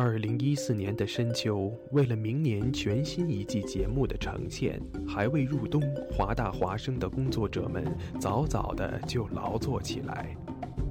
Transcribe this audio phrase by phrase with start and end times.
[0.00, 7.84] 二零一四年的深秋，为了明年全新一季节目的呈现，还未入冬，华大华生的工作者们
[8.20, 10.36] 早早的就劳作起来。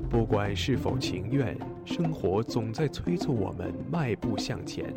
[0.10, 4.94] 不管是否情愿，生活总在催促我们迈步向前。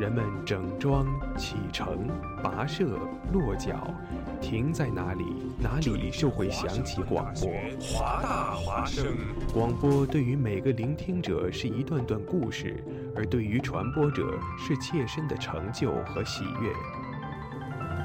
[0.00, 1.06] 人们整装
[1.38, 2.08] 启程、
[2.42, 2.98] 跋涉、
[3.32, 3.94] 落脚，
[4.40, 5.24] 停在哪里，
[5.62, 7.48] 哪里就会响起广播。
[7.80, 9.06] 华大华声，
[9.52, 12.82] 广播对于每个聆听者是一段段故事，
[13.16, 16.72] 而对于传播者是切身的成就和喜悦。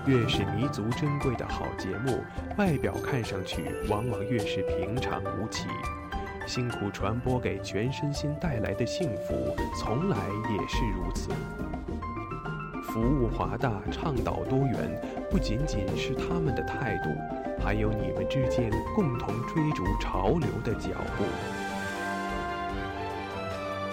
[0.06, 2.24] 越是弥足珍贵的好节目，
[2.58, 5.68] 外表看上去往往越是平常无奇。
[6.48, 10.18] 辛苦传播给全身心带来的幸福，从来
[10.50, 11.30] 也是如此。
[12.82, 15.00] 服务华大，倡导多元，
[15.30, 17.10] 不仅仅是他们的态度，
[17.64, 21.24] 还有你们之间共同追逐潮流的脚步。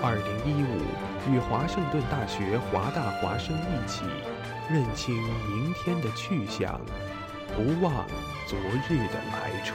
[0.03, 0.81] 二零一五，
[1.29, 4.05] 与华盛顿大学华大华生一起，
[4.71, 5.15] 认清
[5.49, 6.81] 明天的去向，
[7.57, 8.07] 不忘
[8.47, 8.57] 昨
[8.89, 9.75] 日的来处。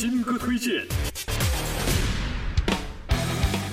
[0.00, 0.86] 新歌推荐，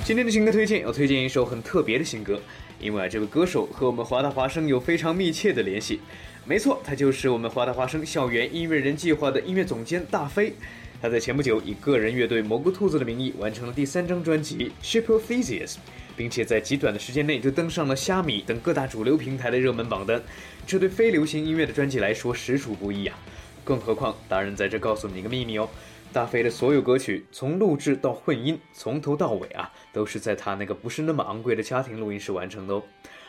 [0.03, 2.41] 今天的新歌推荐要推荐一首很特别的新歌，
[2.79, 5.99] 因为啊，这位歌手和我们华大华声有非常密切的联系。
[6.43, 10.51] 没错，他就是我们华大华声校园音乐人计划的音乐总监大飞。
[10.99, 15.73] 他在前不久以个人乐队蘑菇兔子的名义完成了第三张专辑《Ship of Theseus》，
[16.17, 20.19] 并且在极短的时间内就登上了虾米等各大主流平台的热门榜单。
[20.65, 23.15] 这对非流行音乐的专辑来说实属不易啊！
[23.63, 25.69] 更何况，达人在这告诉你一个秘密哦。
[26.15, 32.81] 大飞的所有歌曲，从录制到混音，从头到尾啊，都是在他那个不是那么昂贵的家庭录音室完成的哦。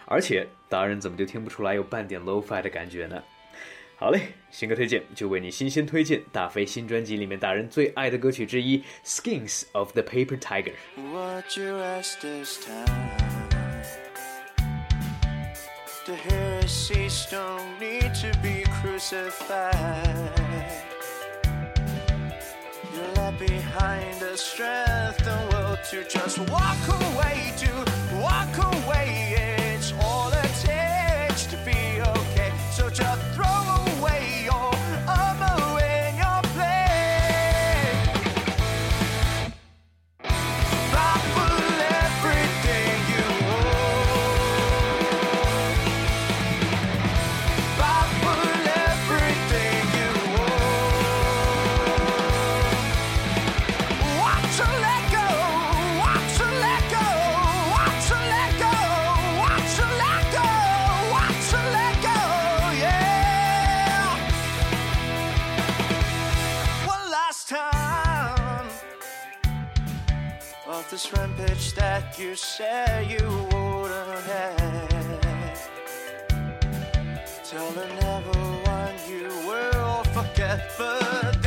[0.05, 3.21] 而且达人怎么就听不出来有半点 low-fi 的感觉呢？
[3.97, 4.21] 好嘞，
[4.53, 10.75] 新歌推荐就为你新鲜推荐大飞新专辑里面达人最爱的歌曲之一《Skins of the Paper Tiger》。
[23.39, 27.86] Behind the strength and will to just walk away, to
[72.19, 75.71] you said you would have.
[77.45, 78.39] Tell her never
[78.71, 81.46] one you will forget, but.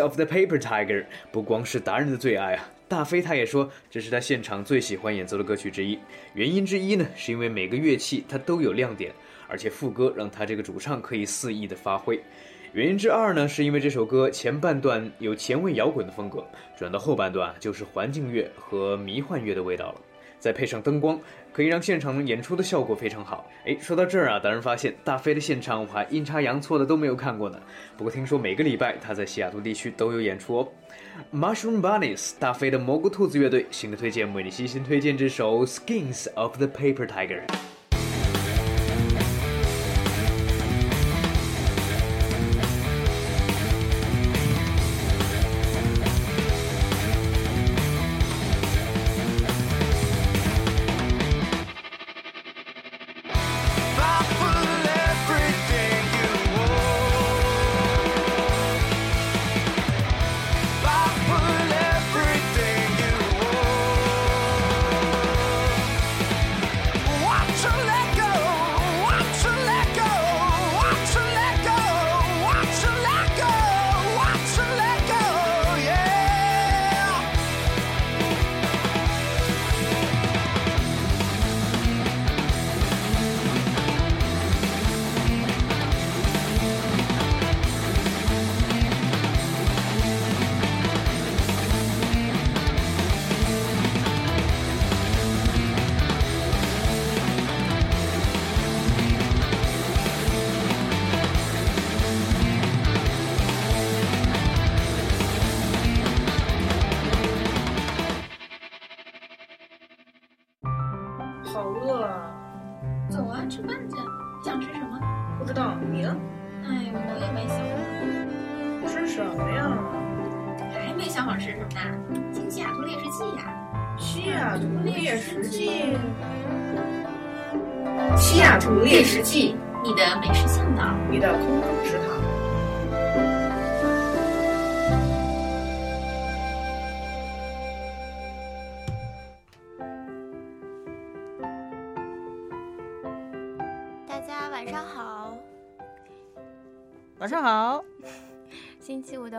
[0.00, 5.98] Of the Paper Tiger 不光是达人的最爱啊，大飞他也说，这是他现场最喜欢演奏的歌曲之一。
[6.34, 9.12] 原因之一呢，是因为每个乐器它都有亮点，
[9.48, 12.20] 而且副歌让他这个主唱可以肆意的发挥。
[12.72, 16.44] 原因之二呢，是因为这首歌前半段有前卫摇滚的风格，
[16.76, 20.00] 转到后半段就是环境乐和迷幻乐的味道了。
[20.38, 21.18] 再配上灯光，
[21.56, 23.50] 可以让现场演出的效果非常好。
[23.64, 27.58] 哎，说到这儿啊，当然发现大飞的现场我还阴差阳错的都没有看过呢。
[27.96, 30.68] 不过听说每个礼拜他在西雅图地区都有演出哦。
[31.32, 37.46] Mushroom Bunnies，大飞的蘑菇兔子乐队新的推荐，为你悉心推荐这首《Skins of the Paper Tiger》。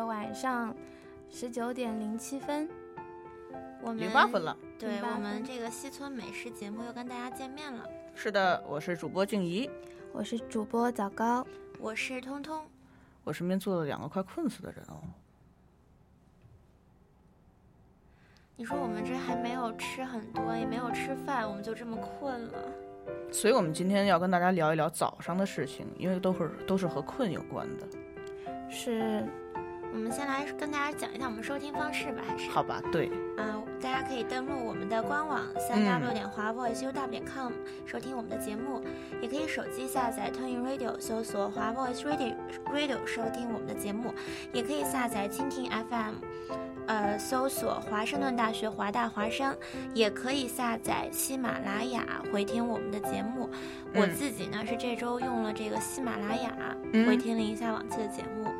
[0.07, 0.73] 晚上
[1.29, 2.67] 十九点零七分，
[3.81, 4.55] 我们零八分了。
[4.79, 7.83] 对我们这个西村美食节目又跟大家见面了，
[8.15, 9.69] 是的，我是主播静怡，
[10.13, 11.45] 我是主播枣糕，
[11.77, 12.65] 我是通通。
[13.25, 14.95] 我身边坐了两个快困死的人哦。
[18.55, 22.63] 你说我们这还没有吃很多，也没有吃饭，我们就这么困了。
[23.29, 27.85] 所以我们今天要跟大家聊一聊早上的事情，因为都是都是和困有关的。
[28.69, 29.25] 是，
[29.93, 32.49] 我们先来跟大家讲一下我们收听方式吧，还是？
[32.49, 32.81] 好吧？
[32.91, 37.51] 对，啊、大家可以登录我们的官网三 w 点华 voice uw 点 com
[37.85, 38.81] 收听我们的节目，
[39.21, 42.35] 也可以手机下载 Turning Radio 搜索华 voice radio
[42.73, 44.13] radio 收听我们的节目，
[44.53, 46.13] 也可以下载蜻蜓 FM，
[46.87, 49.55] 呃，搜索华盛顿大学华大华商，
[49.93, 53.49] 也可以下载喜马拉雅回听我们的节目。
[53.95, 56.55] 我嗯自己呢是这周用了这个喜马拉雅、
[56.93, 57.07] 嗯。
[57.07, 58.51] 回听了一下往期的节目，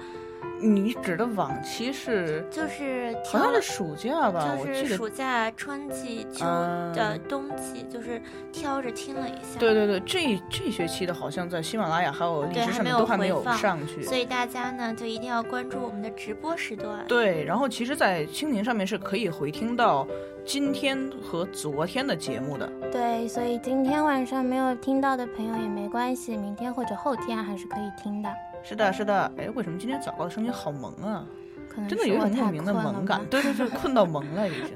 [0.60, 4.58] 你指的往期是就是好像是暑假吧？
[4.58, 4.96] 就是。
[4.98, 8.22] 暑假、春季、秋嗯的冬季，就是
[8.52, 9.60] 挑着听了一下。
[9.60, 14.02] 对对对，这这学期的好像在喜马拉雅还有荔枝上面都还没有上去。
[14.04, 17.06] 所以大家呢就一定要关注我们的直播时段。
[17.08, 20.08] 对，然后其实，在蜻蜓上面是可以回听到
[20.46, 22.68] 今天和昨天的节目的。
[22.92, 28.30] 对，所以今天晚上没有听到的朋友也没关系，明天或者后天还是可以听的。
[28.68, 29.32] 是的，是的。
[29.38, 31.26] 哎，为什么今天早高的声音好萌啊？
[31.70, 33.26] 可能真的有种莫名的萌感。
[33.30, 34.76] 对对对，困到萌了已经。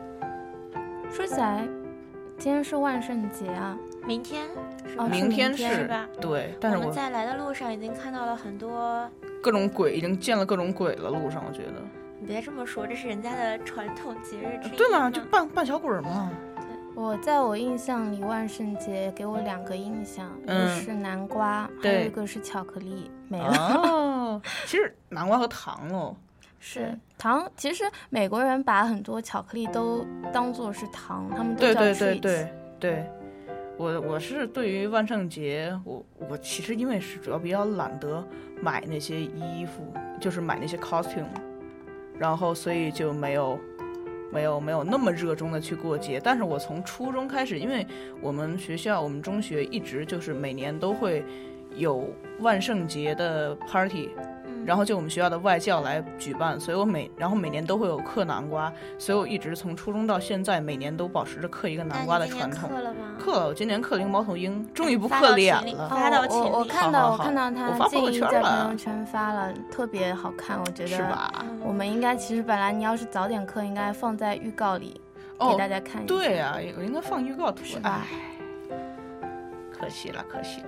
[1.10, 1.66] 说起来，
[2.36, 3.74] 今天是万圣节啊，
[4.06, 4.46] 明天
[4.86, 6.06] 是吧明是天是天吧？
[6.20, 9.08] 对，但是我们在来的路上已经看到了很多。
[9.42, 11.72] 各种鬼已经见了各种鬼了，路上我觉得。
[12.20, 14.76] 你别这么说，这是人家的传统节日之一。
[14.76, 16.30] 对嘛，就扮扮小鬼儿嘛。
[17.00, 23.56] 我在我印象里，万圣节给我两个印象，一嗯个是南瓜，还有一个是巧克力，没了。
[23.56, 26.14] 哦， 其实南瓜和糖哦。
[26.58, 32.20] 是糖，其实美国人把很多巧克力都当做是糖，他们都叫对对 treats。
[32.20, 33.10] 对对对，
[33.78, 38.22] 我我是对于万圣节，我我其实因为是主要比较懒得
[38.60, 39.90] 买那些衣服，
[40.20, 41.24] 就是买那些 costume，
[42.18, 43.58] 然后所以就没有
[44.32, 46.20] 没有没有那么热衷的去过节。
[46.22, 47.86] 但是我从初中开始，因为
[48.20, 51.24] 我们学校我们中学一直就是每年都会
[51.76, 52.08] 有
[52.40, 54.10] 万圣节的 party，
[54.64, 62.68] 然后就我们学校的外教来举办，所以我每然后每年都会有刻南瓜，所以我一直从初中到现在每年都保持着刻一个南瓜的传统。
[62.68, 62.98] 刻了吗？
[63.18, 65.88] 刻了，我今年刻了一个猫头鹰，终于不发到嗑脸了。
[65.88, 71.02] 发到群哦我我看到我看到他我发朋友圈了朋友圈发了，特别好看，我觉得是？
[71.02, 71.32] 吧？
[71.42, 75.00] 嗯我们应该其实本来你要是早点刻，应该放在预告里
[75.38, 76.14] 给哦大，家看一下。
[76.14, 77.78] 对啊、我应该放预告图是。
[77.78, 78.76] 吧哎，
[79.70, 80.66] 可惜了，可惜了。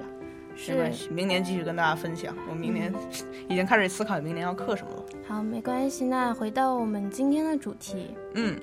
[0.52, 2.37] 没是关系，明年继续跟大家分享。
[2.49, 2.92] 我明年
[3.49, 5.04] 已经开始思考明年要刻什么了。
[5.26, 6.04] 好，没关系。
[6.04, 8.59] 那回到我们今天的主题，嗯，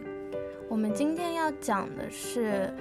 [0.69, 2.73] 我们今天要讲的是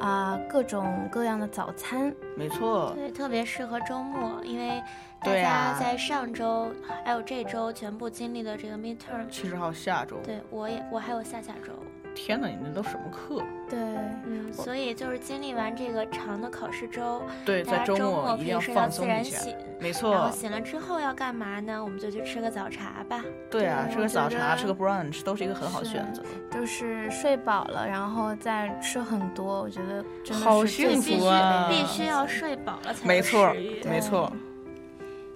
[0.00, 2.14] 啊、各种各样的早餐。
[2.36, 4.82] 没错，对，特别适合周末，因为
[5.20, 6.72] 大家在上周
[7.04, 9.28] 还有这周全部经历了这个 midterm。
[9.30, 10.16] 七十号下周。
[10.24, 11.72] 对我也我还有下下周，
[12.14, 13.42] 天哪，你那都什么课？
[13.68, 13.78] 对，
[14.26, 19.36] 嗯，所以就是经历完这个长的考试周，对，大家在周末一定要以睡到自放松一下。
[19.38, 21.82] 然醒，没然后错，醒了之后要干嘛呢？
[21.82, 23.24] 我们就去吃个早茶吧。
[23.50, 26.22] 对啊，对吃个早茶，吃个 brunch 都是一个很好的选择。
[26.50, 33.82] 就是睡饱了，然后再吃很多，我觉得真的好幸必须福啊必须要睡饱了才有没错食欲。
[33.84, 34.30] 没错，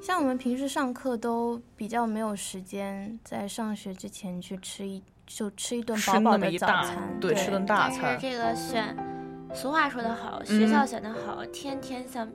[0.02, 8.18] 像我们平时上课都比较没有时间在上学之前去吃一就吃一顿饱饱的大早餐，对吃顿大但是餐。
[8.21, 8.97] 这个选，
[9.52, 12.28] 俗话说得好，学校嗯选得好，天天像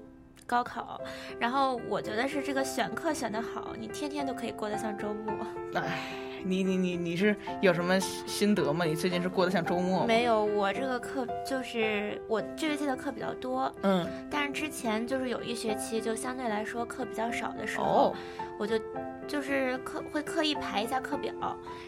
[0.45, 0.99] 高考。
[1.39, 5.33] 然后我觉得是这个选课选得好，你天天都可以过得像周末。
[5.79, 5.99] 哎，
[6.43, 8.85] 你你你你是有什么心得吗？
[8.85, 10.05] 你最近是过得像周末吗？
[10.07, 18.15] 没有，我这个课就是我这学期的课比较多，嗯，但是之前就是有一学期就相对来说课比较少的时候，哦，
[18.59, 18.79] 我就
[19.27, 21.33] 就是刻会刻意排一下课表，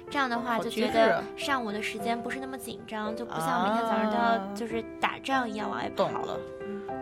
[0.10, 5.96] 这样的话就觉得上午的时间不是那么紧张，就不像每天早上都要啊就是打仗一样往外跑。
[6.06, 6.38] 懂了。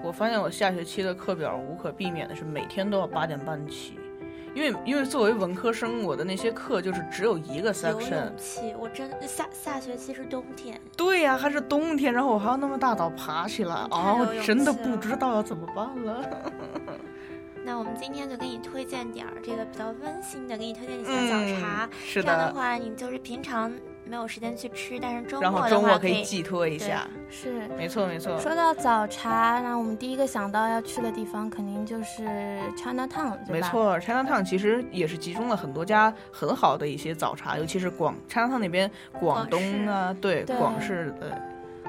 [0.04, 4.00] 我发现我下学期的课表无可避免的是每天都要八点半起，
[4.54, 8.38] 因为因为作为文科生，我的那些课就是只有一个 section 勇。
[8.38, 16.30] 气，我真的下下学期是冬天，对呀、还是冬天，然后我还要那么大早爬起来，太啊，我真的不知道要怎么办了。
[17.64, 21.90] 那我们今天就给你推荐点儿这个比较温馨的，给你推荐几下嗯早茶。
[22.04, 23.72] 是这样的的，话，你就是平常
[24.06, 27.08] 没有时间去吃，但是周然后末的周末可以以寄托一下。
[27.30, 27.68] 是。
[27.78, 28.38] 没错没错。
[28.40, 32.24] 说到早茶，那我们第一个想到要去的地方肯定就是
[32.76, 33.52] China Town，对吧？
[33.52, 33.62] 没。
[33.62, 38.90] 错，China Town 其实也是集中了很多家很好的一些早茶，尤其是广 China Town 那边
[39.20, 41.42] 广东啊，对对广式的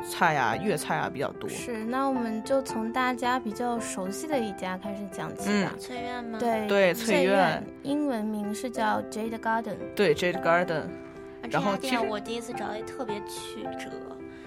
[0.08, 1.48] 菜啊、粤菜啊比较多。
[1.48, 5.72] 是，那我们就从大家比较熟悉的一家开始讲起吧。
[5.78, 6.38] 翠苑吗？
[6.38, 9.76] 对对翠翠苑英文名是叫 Jade Garden。
[9.94, 10.88] 对 Jade Garden，啊，
[11.52, 13.90] 这然后家店我第一次找的也特别曲折，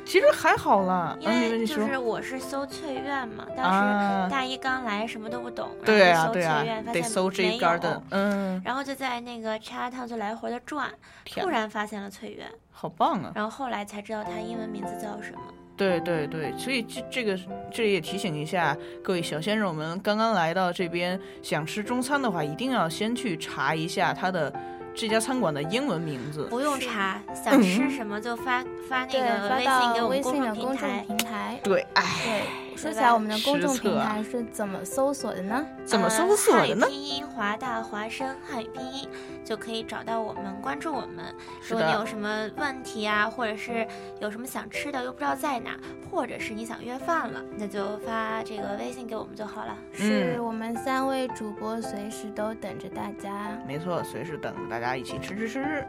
[0.03, 1.15] 其实还好啦。
[1.19, 10.89] 因为就是我是搜翠苑嘛，当时啊，大一刚来什么都不懂，对啊对啊得搜没 Jade 有 Garden，嗯，然后就在那个 Chinatown 就来回的转，
[11.25, 13.31] 突然发现了翠苑，好棒啊！
[13.35, 15.41] 然后后来才知道它英文名字叫什么。
[15.77, 17.37] 对对对，所以这这个
[17.69, 24.53] 这里也提醒一下各位小鲜肉们，刚刚来到这边想吃中餐的话，一定要先去查一下它的
[24.95, 26.45] 这家餐馆的英文名字。
[26.45, 31.05] 不用查，想吃什么就发发那，个微信给我们公众信的公众平台。
[31.05, 31.59] 平台。
[31.63, 35.65] 对，哎，对，说起来，我们的公众平台是怎么搜索的呢？
[35.85, 36.93] 怎么呃搜索的呢汉语？
[36.93, 39.09] 拼音华大华生汉语拼音
[39.43, 41.33] 就可以找到我们，关注我们。
[41.67, 43.87] 如果你有，什么问题啊，或者是
[44.19, 45.77] 有什么想吃的又不知道在哪，
[46.11, 49.75] 或者是你想约饭了，那就发这个微信给我们就好了。
[49.93, 53.57] 是嗯我们三位主播随时都等着大家。
[53.67, 55.85] 没错，随时等着大家一起吃吃吃。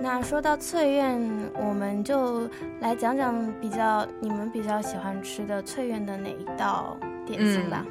[0.00, 1.20] 那说到翠苑，
[1.54, 2.48] 我们就
[2.80, 7.84] 来讲讲比较你们比较喜欢吃的翠苑的哪一道点心吧。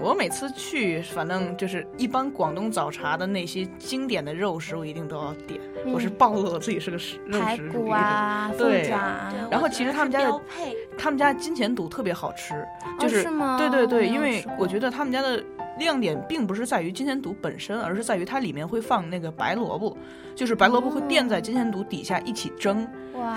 [0.00, 5.60] 我每次去，反正就是一般广东早茶的那些经典的肉食，我一定都要点。
[5.86, 7.94] 我是嗯暴露了自己是个食肉排骨食主义者。
[7.94, 12.54] 啊，凤对爪啊，对，然后其实他们家的标配，他们家金钱肚特别好吃，
[13.00, 13.58] 就是、哦是吗？
[13.58, 15.42] 对对对，因为我觉得他们家的
[15.78, 19.96] 亮点并不是在于金钱肚本身，而是在于它里面会放那个白萝卜，
[20.34, 22.86] 就是白萝卜会垫在金钱肚底下一起蒸，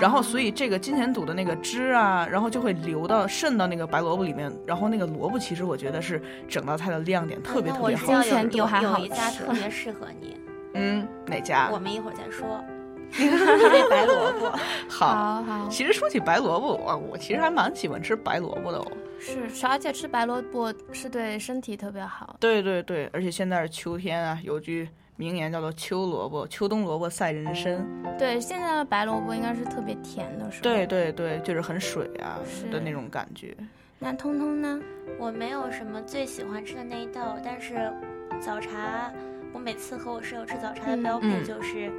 [0.00, 10.36] 然后所以这个金钱肚的那个汁啊，然后就会流到渗到那个白萝卜里面，然后那个萝卜其实我觉得是整道菜的亮点，特别特别好金知道有钱肚还好有有一家吃特别适合你，
[10.74, 11.78] 嗯，哪家我？
[11.78, 12.62] 们一会儿再说。
[13.18, 14.58] 那白萝卜，
[14.88, 15.06] 好。
[15.14, 18.86] 好好其实说起白萝卜，我，我其实还蛮喜欢吃白萝卜的哦。
[19.22, 22.36] 是是，而且吃白萝卜是对身体特别好。
[22.40, 27.86] 对对对，而且现在是秋天啊，有句名言叫做“秋萝卜，秋冬萝卜赛人参
[28.18, 30.58] 对，现在的白萝卜应该是特别甜的，是”。
[30.60, 30.62] 吧？
[30.64, 30.86] 对。
[30.86, 33.56] 对对，就是很水啊是的那种感觉。
[33.98, 34.80] 那通通呢？
[35.18, 37.92] 我没有什么最喜欢吃的那一道，但是
[38.40, 39.12] 早茶，
[39.52, 41.92] 我每次和我室友吃早茶的标配嗯就是，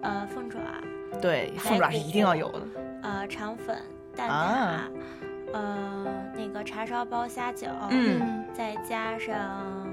[0.00, 0.58] 呃，凤爪，
[1.20, 2.60] 对，凤爪是一定要有的。
[3.02, 3.76] 呃，肠粉、
[4.16, 4.88] 蛋挞，啊
[5.56, 6.04] 呃，
[6.36, 9.86] 那个叉烧包虾饺，嗯，再加上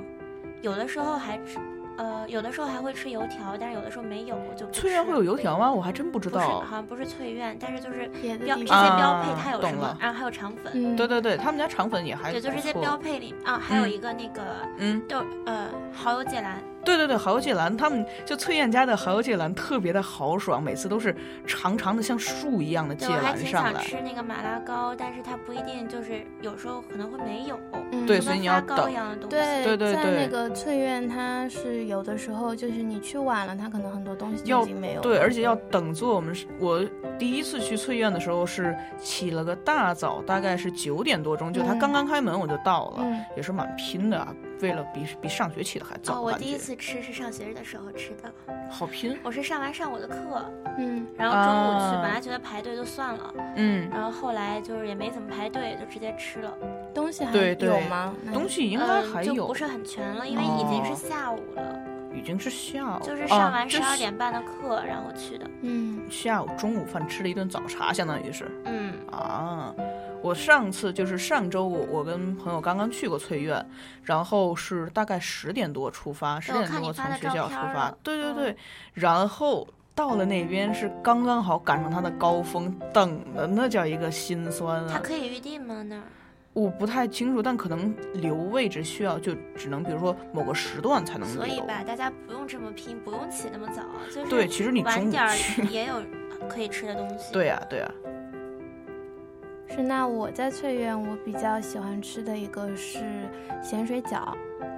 [0.62, 1.58] 有的时候还吃，
[1.98, 4.82] 呃，有的时候还会吃油条，但是有的时候没有就不吃。
[4.82, 5.72] 翠苑会有油条吗？
[5.72, 6.66] 我还真不知不是，道好。
[6.70, 8.08] 像不是翠苑，但是就是
[8.44, 13.92] 标这些标配啊它有什么然后还有肠粉，嗯，对对对，他们家肠粉也还对，就这些标配里啊，还有嗯。
[13.92, 14.42] 一个那个
[14.80, 23.88] 嗯，豆呃蚝油芥蓝，对对对，蚝油芥蓝，他们就翠苑家的蚝油芥蓝特别的豪爽，每次都是长长的像树一样的芥对，我还挺想蓝上来。
[23.88, 27.60] 吃那个马拉糕，但是它不一定就是有时候可能会没有，
[27.92, 29.30] 嗯对所以你要等发糕一样的东西。
[29.30, 35.02] 对对对对在那个翠苑，它是有的时候就是你去晚了，它可能很多东西就已经没有了。
[35.02, 36.14] 对，而且要等座。
[36.14, 36.84] 我们是我
[37.18, 44.34] 第一次去翠苑的时候是起了个大早，大概是九点多钟，就它嗯刚刚开门我就到了，嗯，也是蛮拼的啊。
[44.64, 48.34] 为了比比上学起的还早，哦，我第一次吃是上学日的时候吃的，
[48.72, 49.20] 好拼。
[49.22, 50.16] 我是上完上午的课，
[50.78, 56.58] 嗯，然后中午去，啊本来觉得排队就算了，嗯，然后后来就是也没怎么排队，就直接吃了。
[56.94, 58.16] 东西还有吗？
[58.34, 61.80] 东西应该嗯，还有，就不是很全了，因为已经哦是下午了，
[62.16, 65.46] 已经是下午，就是上完十二点半的课，然后去的。
[65.62, 69.76] 嗯下午中午饭吃了一顿早茶，相当于是嗯，啊。
[70.24, 73.64] 我上次就是上周我我跟朋友刚刚去过翠苑，
[74.04, 78.58] 然后是大概十点多出发，十点多从学校出发对对对，
[78.94, 84.90] 然后到了那边是刚刚好赶上它的高峰，等的那叫一个心酸啊！
[84.94, 85.84] 它可以预定吗？
[85.84, 86.04] 那儿？
[86.54, 91.36] 我不太清楚，但可能留位置需要就只能比如说某个时段才能留。
[91.36, 95.28] 所以吧，大家不用这么拼，不用起那么早，就是对，其实你中午晚点，
[95.70, 95.96] 也有
[96.48, 97.32] 可以吃的东西。
[97.34, 97.92] 对呀、对呀、
[99.76, 103.00] 是那我在翠苑，我比较喜欢吃的一个是
[103.64, 104.20] 咸水饺，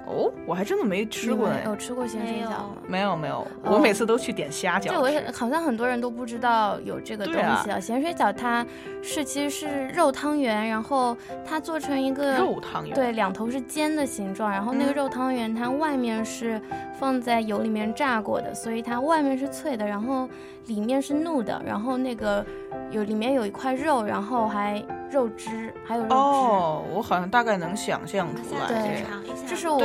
[0.06, 2.76] 哦，我还真的没吃过哎，有吃过咸水饺吗？
[2.88, 7.78] 没有没有，哦我每次都去点虾饺这我好像很多人都不知道有这个东西啊。
[7.78, 8.64] 咸水饺它
[9.02, 14.94] 是其实是肉汤圆，然后它做成一个肉汤圆，对，两头是尖的形状，然后那个嗯。
[14.94, 16.58] 肉汤圆它外面是
[16.98, 20.26] 放在油里面炸过的，所以它外面是脆的，然后
[20.66, 22.44] 里面是糯的，然后那个
[22.90, 26.14] 有里面有一块肉，然后还肉汁，还有肉汁。
[26.14, 29.04] 哦，我好像大概能想象出来对来去。
[29.04, 29.34] 尝一下。
[29.46, 29.78] 这是我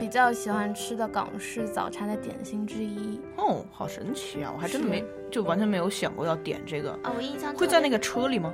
[0.00, 3.20] 比较喜欢吃的港式早餐的点心之一。
[3.36, 4.50] 哦，好神奇啊！
[4.54, 6.92] 我还真的没，就完全没有想过要点这个。
[7.02, 8.52] 啊，我印象会在那个个车里吗？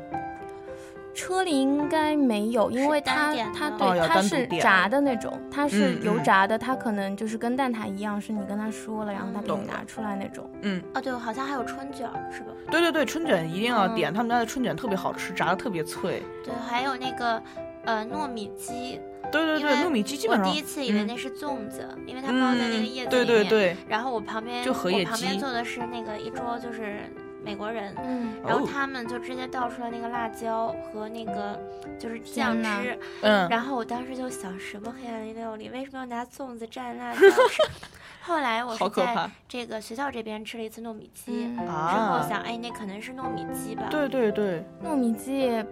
[1.13, 10.49] 车里应该没有，因为它它对它是炸的那种，它是油炸的，它可能就是跟蛋挞一样，是你跟他说了，然后他给你拿出来那种。
[10.63, 12.49] 嗯，哦，对，好像还有春卷儿是吧？
[12.71, 16.23] 对对对，春卷一定要点，嗯他们家的春卷特别好吃，炸的特别脆。
[16.45, 17.43] 对，还有那个
[17.85, 19.01] 呃糯米鸡，
[19.33, 21.07] 对对对，糯米鸡基本上我第一次以为嗯。
[21.07, 23.27] 那是粽子，因为它包在那个嗯叶子里面。
[23.27, 27.01] 对对，然后我旁边就荷叶我旁边坐的是那个一桌就是
[27.45, 31.59] 美国人，嗯，哦然后他们就直接倒出来那个辣椒和那个
[31.99, 37.19] 就是酱汁，嗯，然后我当时就想，什么黑暗料理为什么要拿粽子蘸辣椒？
[37.21, 37.63] 吃？
[38.23, 41.57] 后来我是在这个学校这边吃了一次糯米鸡，嗯。
[41.57, 42.27] 之后啊！
[42.29, 43.87] 想，哎，那可能是糯米鸡吧？
[43.91, 45.65] 对对对，糯米鸡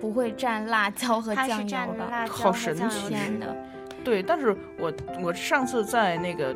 [0.00, 2.06] 不会蘸辣椒和它是酱油吧？
[2.06, 3.16] 蘸辣椒好和酱油神奇。
[3.16, 3.56] 吃的。
[4.02, 6.54] 对，但是我我上次在那个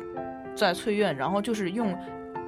[0.53, 1.97] 在翠苑，然后就是用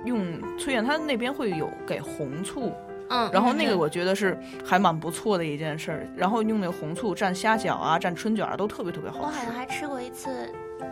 [0.05, 0.25] 用
[0.57, 2.73] 翠苑，它那边会有给红醋，
[3.09, 3.79] 嗯，然后那个嗯。
[3.79, 10.29] 我觉得是还蛮不错的一件事儿，然后用那个红醋蘸虾饺啊，蘸春卷啊，都特别特别好吃我好像还吃过一次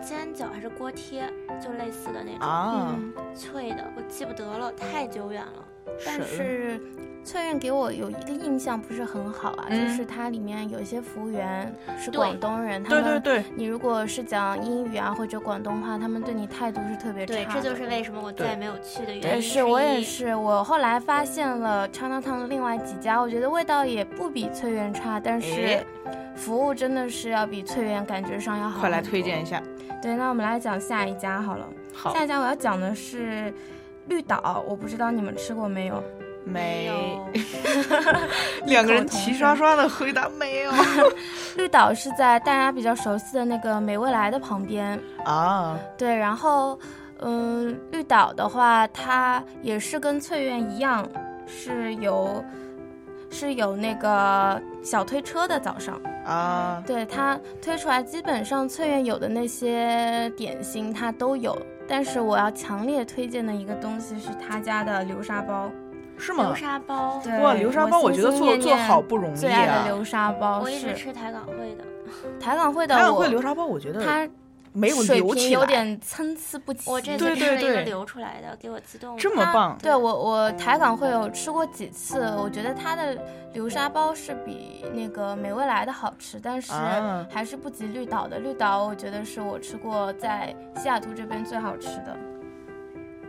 [0.02, 1.24] 煎饺还是锅贴，
[1.62, 2.96] 就类似的那种、啊。
[2.98, 5.66] 嗯，脆的，我记不得了，太久远了。
[6.06, 6.80] 但是
[7.26, 19.42] 翠苑给我有一个印象不是很好啊，嗯就是它里面有一些服务员是广东人，他们对对对，你如果是讲英语啊或者广东话，他们对你态度是特别差对，这就是为什么我再也没有去的原对，因。
[19.42, 20.02] 是我也。
[20.02, 25.86] 是，我后来发现了 China Town 的另外几家，我觉得味道也不比翠苑差，但是哎
[26.36, 28.80] 服务真的是要比翠苑感觉上要好。
[28.80, 29.46] 快来推荐一。
[29.46, 29.62] 下。
[30.02, 31.66] 对，那我们来讲下一家好了。
[31.94, 33.54] 好下，一家我要讲的是
[34.08, 36.04] 绿岛，我不知道你们吃过没有？
[36.46, 37.28] 没有，
[38.66, 40.72] 两个人齐刷刷的回答没有
[41.58, 45.00] 绿岛是在大家比较熟悉的那个美未来的旁边。
[45.26, 45.78] 啊。
[45.98, 46.80] 对，然后，
[47.20, 51.08] 嗯，绿岛的话，它也是跟翠苑一样，
[51.46, 52.44] 是有
[53.30, 56.02] 是有那个小推车的早上。
[56.30, 61.58] 啊，对它推出来，基本上翠苑有的那些点心它都有。
[61.88, 65.72] 但是我要强烈推荐的一个东西是他家的流沙包。
[66.22, 66.54] 是吗流？
[66.54, 69.86] 沙包，对哇，流沙包我觉得做做好不容易最爱的啊。
[69.86, 71.84] 流沙包我一直吃台港汇的，
[72.40, 74.28] 台港汇的台我，港汇流沙包，我觉得它
[74.74, 76.90] 没有水平有流起来，点参差不齐。
[76.90, 79.78] 我这对次吃了一个流出来的，给我自动它这么棒。
[79.82, 83.18] 对我，我台港会有吃过几次，我觉得它的
[83.54, 88.40] 流沙包是比那个美味来的好吃，但是啊还是不及绿岛的。
[88.40, 92.16] 绿岛我觉得是我吃过在西雅图这边最好吃的。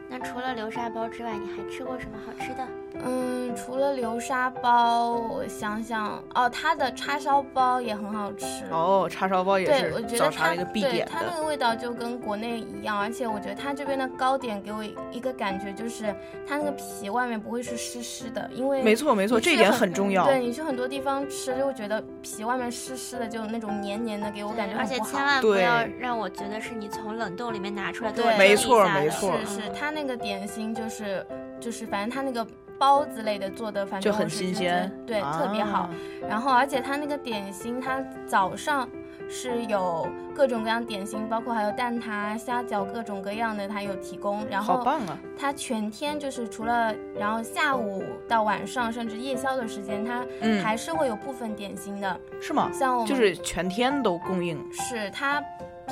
[0.09, 2.67] 那除了流沙包之外，你还吃过什么好吃的？
[3.05, 8.65] 嗯，除了流沙包，我想想，哦，它的叉烧包也很好吃。
[8.71, 11.13] 哦，叉烧包也对，我是觉得它早茶的一个必对点的。
[11.13, 16.15] 它那个味道就跟国内一样，而且我觉得它这边的糕点给我一个感觉，就是
[16.47, 20.27] 它那个皮外面不会是湿湿的，因为没错没错，你这一点很重要。
[20.27, 25.01] 对你去很多地方吃，就会觉得皮外面湿湿的，就那种黏黏的，给我感觉而且。
[25.11, 31.27] 千万不要让我觉得是你从冷冻里面拿出来给我对蒸一没错下的没错是是，嗯它那个点心就是
[31.59, 32.47] 就是，反正它那个
[32.81, 35.91] 包子类的做的，反正就很新鲜，对，特别好啊。
[36.27, 38.89] 然后而且它那个点心，它早上
[39.29, 44.47] 是有各种各样点心，包括还有蛋挞、虾饺，各种各样的它有提供。
[44.49, 45.19] 然后好棒啊！
[45.39, 52.19] 它全天就是除了，然后下午到晚上甚至夜宵的时间，它嗯还是会有部分点心的。
[52.41, 52.71] 是吗？
[52.73, 54.59] 像我们就是全天都供应。
[54.73, 55.43] 是它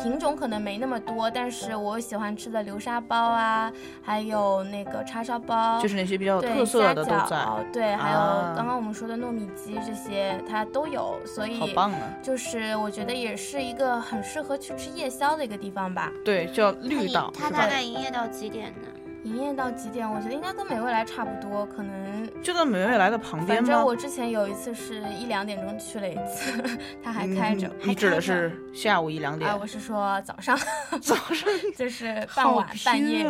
[0.03, 11.99] 品种可能没那么多，但是我喜欢吃的流沙包啊，还有那个叉烧包，就是那些比较特色的都虾在，饺对，还有啊刚刚我们说的糯米鸡这些，它都有，所以好棒啊！
[12.23, 16.13] 就是我觉得也是一个很适合去吃夜宵的一个地方吧。
[16.25, 17.51] 对，叫绿岛它？
[17.51, 18.89] 大概营业到几点呢？
[19.25, 20.09] 营业到几点？
[20.09, 22.09] 我觉得应该跟美味来差不多，可能。
[22.43, 23.67] 就在美味来的旁边吗？
[23.69, 26.53] 反正我之前有一次是一两点钟去了一次，
[27.03, 27.67] 它还开着。
[27.67, 29.59] 嗯你指的是下午一两点啊，？
[29.61, 30.57] 我是说早上，
[31.03, 33.27] 早上就是傍晚好半夜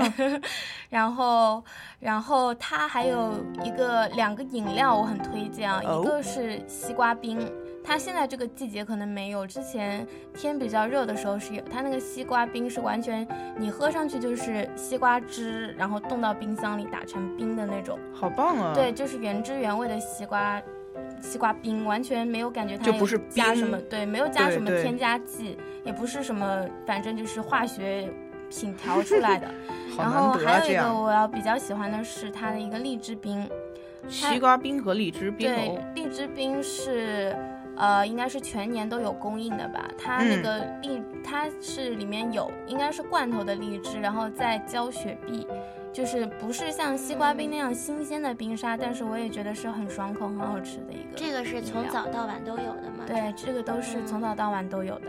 [0.90, 1.62] 然后，
[2.00, 3.32] 然后它还有
[3.64, 7.38] 一个两个饮料我很推荐啊，哦一个是西瓜冰。
[7.88, 11.62] 它现在这个季节可能没有，之前天比较热的时候是有。
[11.72, 17.98] 它那个西瓜冰是完全你喝上去就是西瓜汁，然后冻到冰箱里打成冰的那种。
[18.12, 18.74] 好棒啊！
[18.74, 20.60] 对，就是原汁原味的西瓜，
[21.22, 28.06] 西瓜冰，完全没有感觉它有就不是加什么，对，没有加什么添加剂，也不是什么，反正就是化学
[28.50, 29.48] 品调出来的。
[29.96, 30.92] 好然后还有一个。
[30.92, 33.48] 我要比较喜欢的是它的一个荔枝冰，
[34.10, 37.34] 西瓜冰和荔枝冰对哦，，荔枝冰是。
[37.78, 39.88] 呃，应该是全年都有供应的吧？
[39.96, 45.46] 它那嗯个荔，它是里面有，应该是罐头的荔枝，然后再浇雪碧，
[45.92, 51.16] 就是不是像西瓜冰那样新鲜的冰沙，但是我也觉得是很爽口、很好吃的一个。
[51.16, 53.04] 这个是从早到晚都有的吗？
[53.06, 55.06] 对，这个都是从早到晚都有的。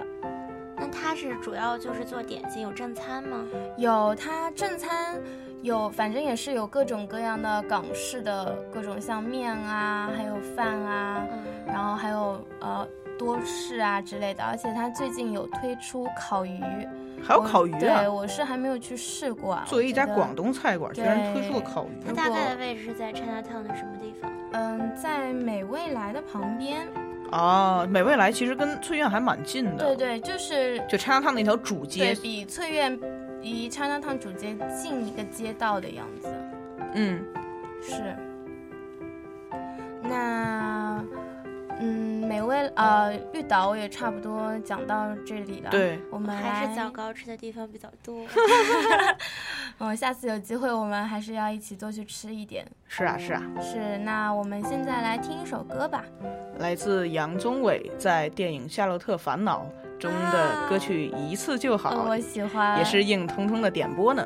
[0.77, 3.43] 那它是主要就是做点心，有正餐吗？
[3.77, 5.19] 有它正餐，
[5.61, 14.43] 有反正也是有各种各样的港式的各种像面啊，还有饭啊，嗯，然后还有呃多士啊之类的。
[14.43, 16.61] 而且它最近有推出烤鱼，
[17.21, 18.09] 还有烤鱼对，啊！
[18.09, 19.65] 我是还没有去试过啊。
[19.67, 24.31] 作为一家广，东菜馆，居然推出了烤鱼它，大概的位置是在 Chinatown 的什么地方？
[24.53, 26.87] 嗯，在美味来的旁边，
[27.31, 32.97] 哦，美味来其实跟翠苑还蛮近的，对对，就是就 Chinatown 那条主街，对比翠苑
[33.41, 36.27] 离 Chinatown 主街近一个街道的样子。
[36.93, 37.23] 嗯，
[37.81, 38.15] 是。
[40.01, 41.03] 那，
[41.79, 48.25] 嗯，美味呃绿岛我也差不多讲到这里了。，对，我们还是来枣糕吃的地方比较多。
[49.77, 52.65] 嗯，下次有机会我们还是要一起多去吃一点。
[52.87, 56.03] 是啊是啊，是，那我们现在来听一首歌吧。
[56.57, 59.65] 来自杨宗纬在电影《夏洛特烦恼》
[59.99, 64.25] 中的歌曲《一次就好呃，》，我喜欢，也是硬通通的点播呢。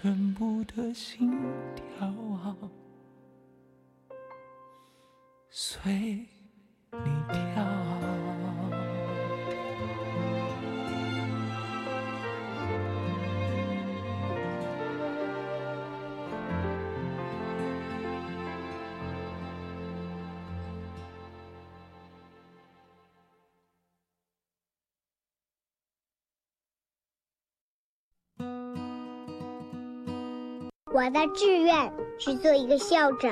[0.00, 1.28] 全部的心
[1.74, 2.56] 跳啊，
[5.50, 5.92] 随
[6.92, 6.98] 你
[7.32, 7.87] 跳。
[30.90, 33.30] 我的志愿是做一个校长，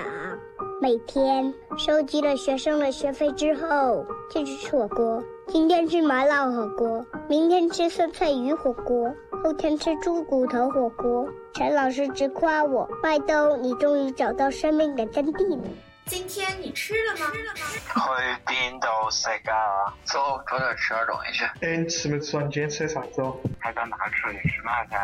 [0.82, 5.24] 每天收集了学生的学费之后，就去吃火锅。
[5.48, 9.10] 今天吃麻辣火锅，明天吃酸菜鱼火锅，
[9.42, 11.26] 后天吃猪骨头火锅。
[11.54, 15.64] 陈老师直夸我：“麦兜，你终于找到生命的真谛了。”
[16.04, 17.32] 今天你吃了吗？
[17.56, 19.94] 去邊度食啊？
[20.04, 21.44] 走，早点吃點東西去。
[21.66, 22.42] 哎，你吃没吃啊？
[22.42, 23.34] 你今天吃的啥子哦？
[23.58, 24.30] 还到哪吃？
[24.30, 24.94] 你吃嘛去？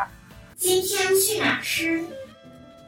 [0.55, 2.05] 今天去哪吃？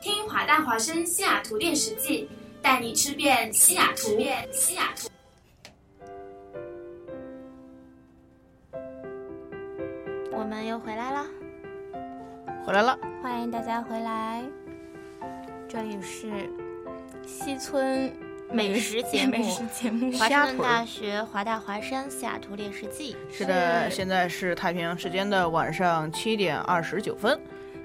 [0.05, 2.29] 听华大华生西雅图电食记，
[2.61, 4.15] 带你吃遍西雅图。
[4.15, 5.09] 遍西雅图。
[10.31, 11.25] 我们又回来了，
[12.63, 14.43] 回来了，欢迎大家回来。
[15.67, 16.51] 这里是
[17.25, 18.13] 西村
[18.51, 23.17] 美食节目，美食节目，华盛顿大学华大华山西雅图猎食记。
[23.31, 27.41] 是的，现在是太平洋时间的晚上七点二十九分。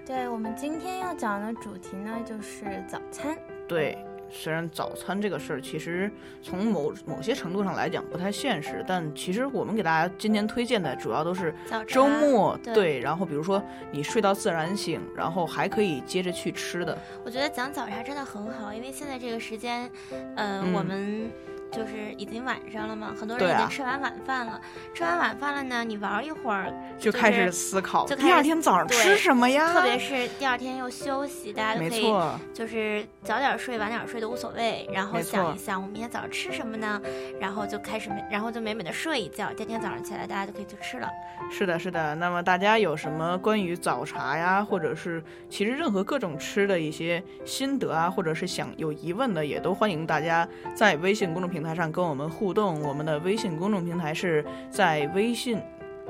[0.07, 3.37] 对我们今天要讲的主题呢，就是早餐。
[3.69, 3.97] 对，
[4.29, 6.11] 虽然早餐这个事儿，其实
[6.43, 11.55] 从某某些程度上来讲不太现实，但其实我们给大家今天推荐的主要都是
[11.87, 16.99] 周末对，然后比如说你睡到自然醒，然后还可以接着去吃的。
[17.25, 19.89] 我觉得讲早茶真的很好，因为现在这个时间，
[20.35, 21.31] 呃，嗯、我们
[21.71, 24.61] 就是已经晚上了嘛，很多人已经吃完晚饭了。
[24.95, 32.13] 吃完晚饭了呢，你玩一会儿就是开始思考就开第二天早上吃什么呀特别是第二天又休息，大家都可以
[32.53, 37.01] 就是早点睡晚点睡都无所谓，然后想一想我明天早上吃什么呢？
[37.41, 41.09] 然后就开始美，然后就美美的睡一觉，第二天早上起来大家就可以去吃了。
[41.51, 42.15] 是的，是的。
[42.17, 52.81] 那么大家有什么关于早茶呀，或者是其实任何各种吃的一些心得啊，或者是想有疑问的，也都欢迎大家在微信公众平台上跟我们互动。
[52.83, 55.61] 我们的微信公众平台是在微信。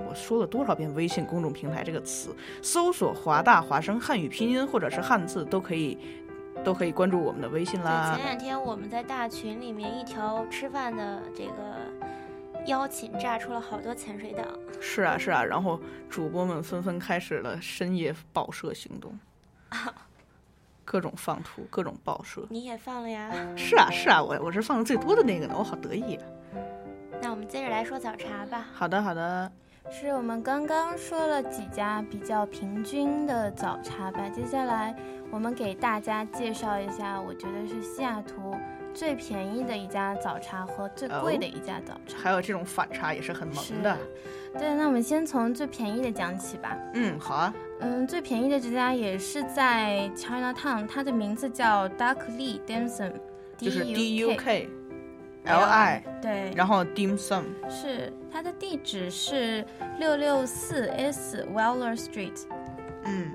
[0.09, 2.35] 我说了多少遍“微信公众平台”这个词？
[2.63, 5.99] 搜索“华大华声汉语拼音”或者是汉字都可以，
[6.65, 8.25] 都可以关注我们的微信啦前。
[8.25, 14.47] 两天我们在大群里面一条吃饭的这个邀请炸出了好多潜水党。
[14.81, 15.45] 是啊，是啊。
[15.45, 19.19] 然后主播们纷纷开始了深夜报社行动，
[20.91, 22.45] 各种放图，各种报社。
[22.51, 23.31] 你也放了呀？
[23.57, 26.25] 是啊，是啊，我我是放的最多的那个呢，我好得意啊。
[27.23, 28.67] 那我们接着来说早茶吧。
[28.75, 29.53] 好的，好的。
[29.89, 34.93] 是我们刚刚说了几家比较平均的早茶吧，接下来
[35.31, 38.57] 我们给大家介绍一下，我觉得是西雅图
[38.93, 42.19] 最便宜的一家早茶和最贵的一家早茶。
[42.19, 43.97] 还有这种反差也是很萌的。
[44.59, 46.77] 对，那我们先从最便宜的讲起吧。
[46.95, 47.55] 嗯，好啊。
[47.81, 53.13] 嗯，最便宜的这家也是在 Chinatown，它的名字叫 Duck Lee Dim Sum，
[53.57, 54.69] 就是 D U U K
[55.45, 59.65] L I，对，然后 Dim Sum 是它的地址是
[59.99, 62.45] 六六四 S Weller Street。
[63.05, 63.31] 嗯，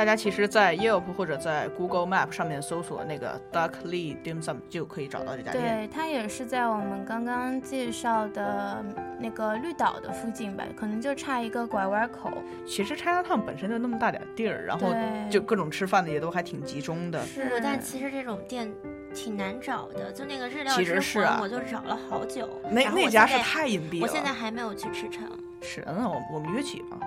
[0.00, 5.62] 大家其实，在 Yelp 或者在 Google Map 上面搜索那个 Duck Lee Dim Sum 就可以找到这家店。
[5.62, 8.82] 对，它也是在我们刚刚介绍的
[9.18, 12.32] 那个绿岛的附近吧，可能就差一个拐弯口。
[12.66, 14.88] 其实 Chinatown 本身就那么大点地儿，然后
[15.28, 17.22] 就各种吃饭的也都还挺集中的。
[17.26, 18.72] 是，但其实这种店
[19.14, 22.48] 挺难找的，就那个日料其之实是我就找了好久。
[22.70, 25.28] 那那家是太隐蔽了我现在还没有去吃成。
[25.60, 26.98] 是，那我我们约起吧。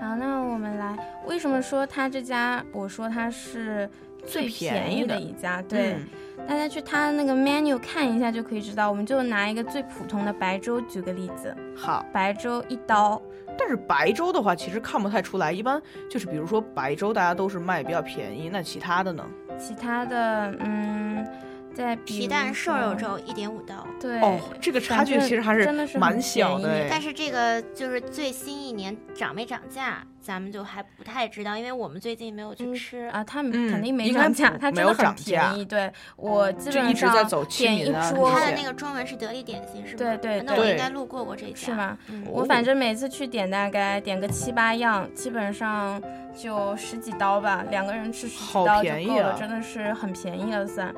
[0.00, 0.96] 好，那我们来，
[1.26, 3.88] 为什么说它这家，我说它是
[4.26, 5.62] 最便宜的一家？
[5.62, 6.06] 对，嗯
[6.46, 8.88] 大家去它那个 menu 看一下就可以知道。
[8.90, 13.20] 我们就拿一个最普通的白粥举个例子，好，白粥一刀。
[13.58, 19.24] 但是白粥的话，其实看不太出来，一般就是比如说白粥，大家都是卖比较便宜，那其他的呢？
[19.58, 21.05] 其他的，嗯，
[21.76, 23.86] 在皮蛋瘦肉粥一点五刀。
[24.00, 33.22] 对哦，这个差距其实还是真的是蛮小的哎便宜但是这个就是最新一年涨没涨价，咱们就还不太知道，因为我们最近没有去吃啊。
[33.22, 35.64] 他们肯定没涨价，不它真的很没有涨便宜。
[35.66, 39.98] 对我基本就一直在上走点一桌，它的那个中文是得力点心是吗？
[39.98, 41.54] 对对那我应该路过过这家。
[41.54, 41.98] 是吗？
[42.08, 46.00] 嗯我反正每次去点大概点个七八样，基本上
[46.34, 50.94] 就十几刀吧，两个人吃十几刀就便宜够了，啊真的是很便宜了算。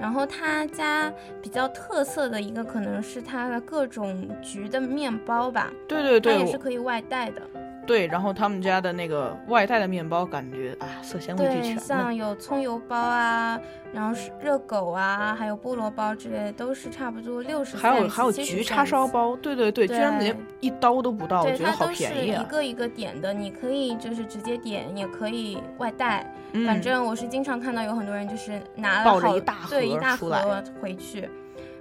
[0.00, 7.42] 然后他家比较特色的一个可能是他的各种橘的面包吧，对对对，它也是可以外带的。
[7.88, 12.14] 对，然后他们家的那个外带的面包，感觉啊色香味俱对，全像。
[12.14, 13.58] 有葱油包啊，
[13.92, 17.76] 然后是热狗啊，还有菠萝包之类的，都是差不多六十。
[17.76, 22.44] 还有还有焗叉烧包，对对对，居然连一刀都不到，我对，觉得好它都是便宜啊。
[22.46, 26.30] 一个一个点的，你可以就是直接点，也可以外带。
[26.52, 29.20] 嗯反正我是经常看到有很多人就是拿了好
[29.68, 31.28] 对一大盒回去。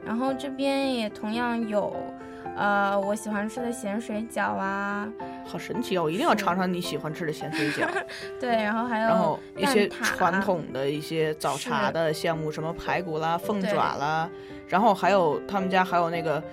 [0.05, 1.93] 然后这边也同样有，
[2.57, 5.07] 呃，我喜欢吃的咸水饺啊，
[5.45, 6.03] 好神奇哦！
[6.03, 7.87] 我一定要尝尝你喜欢吃的咸水饺。
[8.41, 14.27] 对，然后还有然后一些传统的一些早茶的项目，什么排骨啦、凤爪啦，
[14.67, 16.43] 然后还有他们家还有那个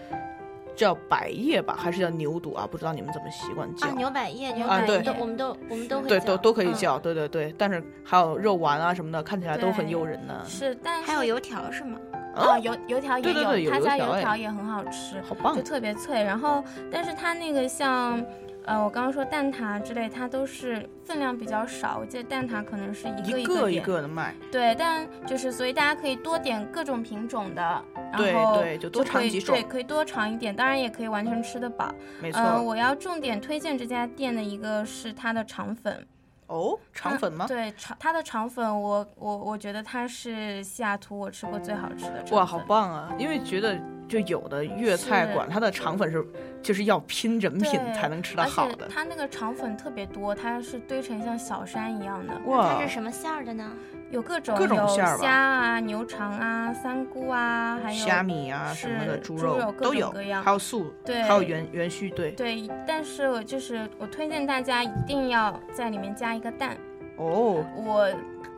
[0.76, 2.68] 叫百叶吧，还是叫牛肚啊？
[2.70, 7.54] 不知道你们怎么习惯叫啊，牛百叶，牛啊对百叶都我们都我们都会对，都都可以嗯叫，对对对。
[7.56, 10.34] 但是还有肉丸啊什么的，看起来都很诱人呢。
[10.46, 11.98] 是，但是还有油条是吗？
[12.34, 16.22] 啊，油油条也有，他家油条也很好吃，好棒就特别脆。
[16.22, 18.20] 然后，但是它那个像，
[18.64, 21.98] 呃，我刚刚说蛋挞之类，它都是分量比较少。
[22.00, 31.94] 我记得蛋挞可能是一个一个一点个的卖，对，但就是所以大家可以多点各种品种的，然后对就多可尝几种以对，可以多尝一点，当然也可以完全吃得饱。
[32.20, 36.06] 没错呃，我要重点推荐这家店的一个是它的肠粉。
[36.54, 37.46] 哦，肠粉吗？
[37.48, 42.38] 对，肠它的肠粉我，我我觉得它是西雅图我吃过最好吃的肠粉。
[42.38, 43.12] 哇，好棒啊！
[43.18, 43.76] 因为觉得
[44.08, 46.24] 就有的粤菜馆，是它的肠粉是
[46.64, 48.88] 就是要拼人品才能吃到好的。
[48.88, 52.34] 它那个肠粉特别多，它是堆成像小山一样的。
[52.46, 53.70] 哇它是什么馅儿的呢？
[54.10, 62.30] 有各种各种有馅儿吧虾啊、牛肠啊、三菇啊，还有虾米啊什么的，是猪肉各都有种各样，还有素，对，还有元元须，对。
[62.32, 66.76] 对，但是我就是我推荐大家一定要在里面加一个蛋。
[67.16, 68.08] 哦，我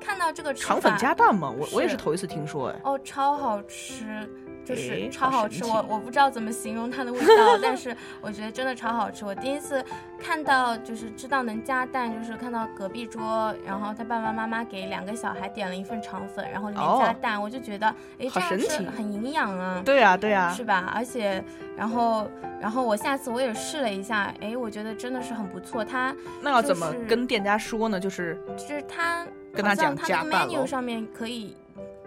[0.00, 1.50] 看到这个肠粉加蛋吗？
[1.50, 2.80] 我我也是是头一次听说，哎。
[2.84, 4.28] 哦，超好吃。
[4.66, 5.64] 就是超好吃。
[5.64, 9.24] 好我我不知道怎么形容它的味道，但是我觉得真的超好吃。
[9.24, 9.82] 我第一次
[10.20, 17.86] 看到就是知道能加蛋，就是看到隔壁桌，然后他爸爸妈妈给两个小孩点了一份肠粉，然后里面加哦蛋，我就觉得
[18.18, 19.80] 哎这样吃好神奇很营养啊。
[19.84, 20.92] 对呀对呀是吧？
[20.94, 21.42] 而且，
[21.76, 22.28] 然后，
[22.60, 25.84] 然后我下次我也试了一下，哎，我觉得真的是很不错。
[25.84, 28.00] 它那要怎么跟店家说呢？
[28.00, 31.56] 就是就是他跟他讲好像它那个加蛋 menu 上面可以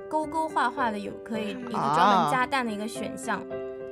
[0.09, 3.41] 勾勾画画的有可以一个专啊门加蛋的一个选项。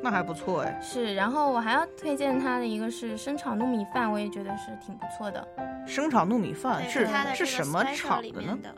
[0.02, 0.80] 那还不错哎。
[0.82, 5.48] 是，然后我还要推荐它的一个是生炒糯米饭，我也觉得是挺不错的。
[5.86, 8.22] 生炒糯米饭是是什么炒的呢？
[8.22, 8.74] 里面的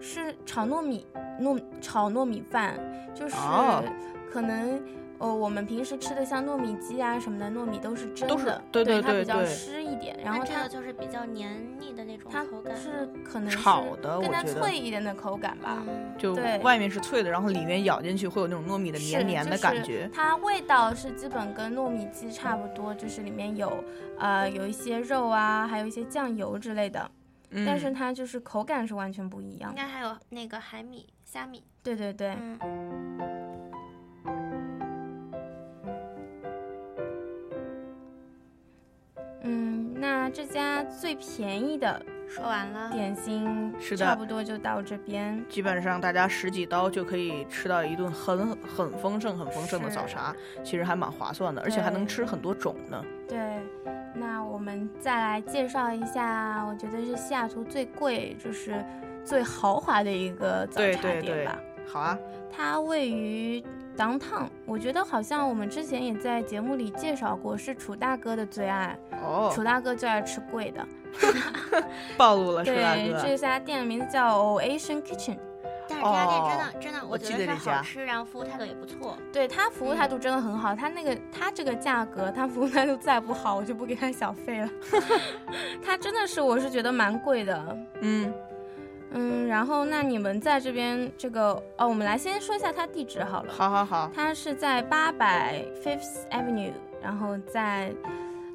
[0.00, 1.06] 是炒糯米
[1.40, 2.78] 糯炒糯米饭，
[3.14, 3.82] 就是哦
[4.30, 4.80] 可能。
[5.18, 10.18] 呃，我们平时吃的像糯米鸡啊什么的，糯米都是蒸都是的，对对它比较湿一点。
[10.24, 15.82] 然后它个就是比较黏腻的那种它口感，是可能是炒的更加我觉得脆一点的口感吧。
[15.86, 20.10] 嗯，就对外面是脆的，然后里面咬进去会有那种糯米的黏黏的感觉就是。
[20.12, 23.72] 它味道是基本跟糯米鸡差不多，就是里面有
[24.18, 27.10] 呃有一些肉啊，还有一些酱油之类的，
[27.50, 29.76] 嗯但是它就是口感是完全不一样应。
[29.76, 32.58] 该还有那个海米、虾米，对对对，嗯，
[40.34, 45.40] 这家最便宜的说完了，点心是的差不多就到这边。
[45.48, 53.00] 基本上大家十几刀就可以吃到一顿很很丰盛、很丰盛的早茶，其实还蛮划算的，而且还能吃很多种呢。
[53.28, 53.60] 对，
[54.12, 58.84] 那我们再来介绍一下，我觉得是西雅图最贵，就是
[59.24, 62.18] 最豪华的一个早对茶对对店吧。，好啊，
[62.50, 63.62] 它位于
[63.96, 68.98] downtown，我觉得好像我们之前也在节目里介绍过，是楚大哥的最爱。
[69.22, 70.86] 哦，楚大哥最爱吃贵的。
[72.16, 73.22] 暴露了，楚大对，哥。
[73.22, 75.36] 这家店的名字叫 Asian Kitchen。
[75.86, 79.18] 但是这家店真的、哦真的，我觉得是好吃，然后服务态度也不错。
[79.30, 84.70] 对他服务态度真的很好，他那个他这个价格，他服务态度再不好，我就不给他小费了。
[85.84, 87.78] 他真的是，我是觉得蛮贵的。
[88.00, 88.32] 嗯，
[89.16, 93.52] 嗯，然后那你们在这边这个哦，我们来先说一下它地址好了。
[93.52, 97.94] 好好好，它是在八百 Fifth Avenue，然后在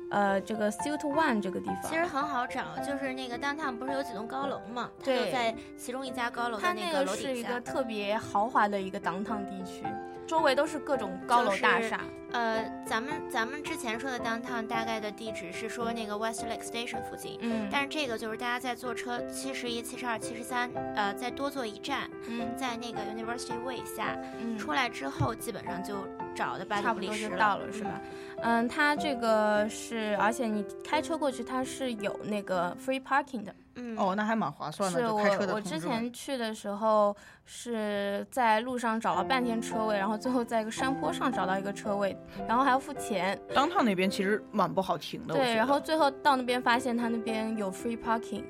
[0.09, 1.77] 呃这个 Suite One 这个地方。
[1.83, 7.31] 其实很好找，就是那个 downtown 不是有几栋高楼嘛，它就在其中一家高楼的它那那个是个楼底下。
[7.31, 9.83] 一个特别豪华的一个 downtown 地区，
[10.29, 12.01] 周围都是各种高楼大厦。
[12.31, 22.55] 呃，咱们咱们之前说的 downtown 大概的地址是说那个 Westlake Station 附近，嗯，但是这个就是大家在坐车七十一、七十二、七十三，呃，再多坐一站，嗯。
[22.55, 24.55] 在那个 University Way 下、嗯。
[24.55, 26.07] 出来之后，基本上就
[26.39, 27.99] 找的吧差不多就到了，是吧？
[28.41, 33.53] 嗯，它这个是，而且你开车过去，它是有那个 free parking 的。
[33.75, 37.15] 嗯，哦，那还蛮划算的，是我我之前去的时候
[37.45, 42.17] 是在路上找了半天车位，然后最后在一个山坡上找到一个车位，
[42.47, 43.37] 然后还要付钱。
[43.53, 45.35] 当趟那边其实蛮不好停的。
[45.35, 48.43] 对，然后最后到那边发现他那边有 free parking，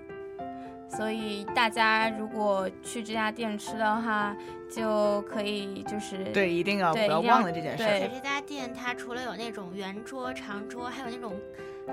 [0.90, 4.36] 所以大家如果去这家店吃的话，
[4.70, 7.84] 就可以就是对，一定要不要忘了这件事。
[7.84, 8.10] 而且。
[8.14, 11.40] 这家店它除了有那种圆桌、长桌，还有那种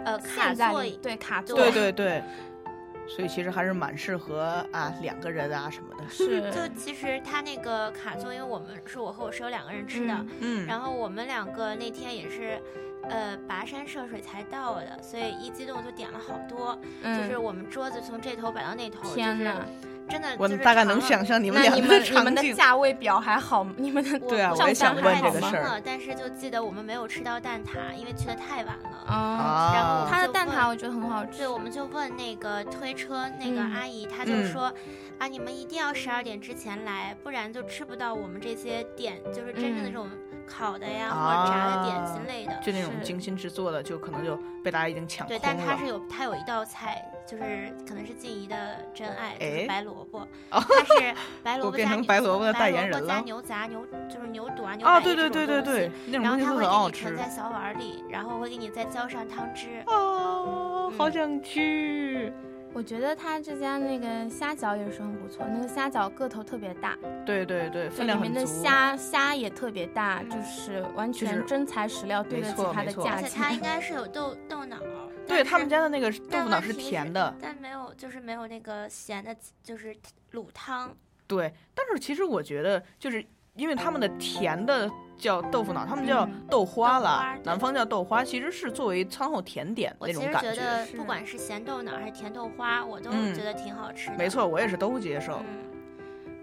[0.05, 2.23] 呃卡座椅，对卡座，对对对，
[3.07, 6.09] 所以其实还是蛮适合啊两个人啊什么的。
[6.11, 6.51] 是。
[6.51, 12.61] 就其实它那个卡座，因为我们是我和我室友两个人吃的，嗯嗯，然后我们两个那天也是，
[13.11, 19.67] 呃，跋山涉水才到的，所以一激动就点了好多，嗯就是我们桌子从这头摆到那头，天呐，呐，
[20.09, 22.55] 真的，我就是大概能想象你们两个们你们的。
[22.55, 23.67] 价位表还好？
[23.77, 29.05] 你们的我 对啊我我也想问想不太这个事儿清了，但是就记得我们没有吃到蛋挞，因为去的太晚了。
[29.07, 31.49] 啊，然后我啊们就问它的蛋挞我觉得很好吃对，。
[31.49, 34.73] 我们就问那个推车那个嗯阿姨，她就嗯说、
[35.19, 40.09] 啊，你们一定要十二点之前来，不然就吃不到我们这些点，就是真正的嗯这种
[40.47, 42.53] 烤的呀、或者炸的点心类的。
[42.63, 45.87] 就那种精心制作的，就可能就被大家已经抢了但它是。
[45.87, 48.57] 有它有一道菜，就是可能是静怡的
[48.95, 50.21] 真爱，就是哎白萝卜。
[50.51, 57.17] 哦它是白萝卜加牛白萝卜的代言人白萝卜加牛杂、牛就是牛肚啊、牛啊，百叶对对对对这种东西对，然后它会给你盛。
[57.17, 59.83] 在小碗里，然后会给你再浇上汤汁。
[59.87, 62.33] 哦，好嗯想去。
[62.77, 68.63] 我觉得他这家那个虾饺也是很不错，那个虾饺个头特别大，对对对，分量里面的很足。
[68.63, 73.61] 虾虾也特别大，嗯就是完全真材实料，对得起它的价钱而且它 应。
[73.61, 74.77] 该是有豆豆脑，
[75.27, 79.97] 对他们家的那个豆腐脑是甜的，但没有就是没有那个咸的，就是
[80.33, 80.95] 卤汤。
[81.27, 81.51] 对。
[81.75, 83.25] 但是其实我觉得，就是
[83.55, 84.87] 因为他们的甜的
[85.19, 94.17] 叫豆腐脑，他们叫嗯豆花豆花啦，南方叫豆花，其实是作为餐后甜点我其实那种感觉得不管是咸豆脑还是甜豆花，我都嗯觉得挺好吃的。
[94.17, 95.41] 没错，我也是都接受。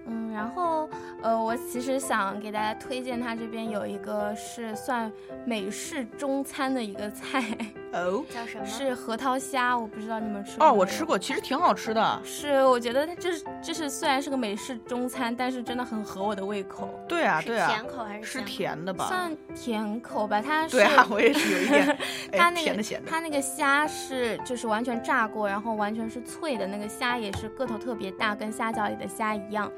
[0.05, 0.89] 嗯，嗯，然后
[1.21, 5.11] 呃，我其实想给大家推荐，它这边有一个是算
[5.45, 7.43] 美式中餐的一个菜，
[7.93, 8.65] 哦，叫什么？
[8.65, 12.21] 是核桃虾，我不知道你们吃过哦，没有我吃过，其实挺好吃的。
[12.23, 16.89] 是，我觉得它这是这是虽然是个美式中餐，但是真的很合我的胃口。
[17.07, 19.07] 对啊，是对啊，甜口还是是甜的吧？
[19.07, 21.87] 算甜口吧，它是对啊，我也是有一点
[22.33, 23.09] 哎它那个甜的咸的。
[23.09, 29.71] 它那个虾是就是完全炸过，然后完全是脆的，那个虾也是个头特别大，跟虾饺里的虾一样，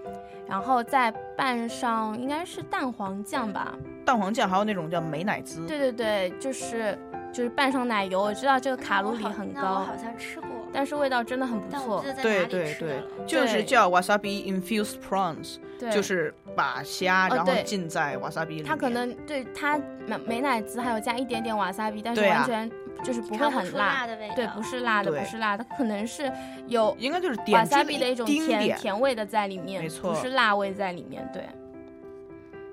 [0.47, 3.73] 然后再拌上应该是蛋黄酱吧？
[4.05, 5.65] 蛋黄酱还有那种叫美乃滋。
[5.65, 6.97] 对对对，就是
[7.35, 18.65] 就是拌上奶油，我知道这个卡路里很高好，像吃过，但是味道真的很不错对对对就是叫 wasabi infused prawns，对，就是把虾然后浸在 wasabi 里面。
[18.65, 19.77] 它可能对它
[20.07, 22.71] 美美乃滋还有加一点点瓦萨比，但是完全
[23.03, 23.87] 就是不会很辣。
[23.87, 24.31] 辣的味。
[24.33, 26.31] 对，不是辣的，不是辣的，可能是
[26.67, 28.77] 有应该就是瓦点萨睛比的一种甜。
[28.77, 31.43] 甜味的在里面，没错不是辣味在里面，对。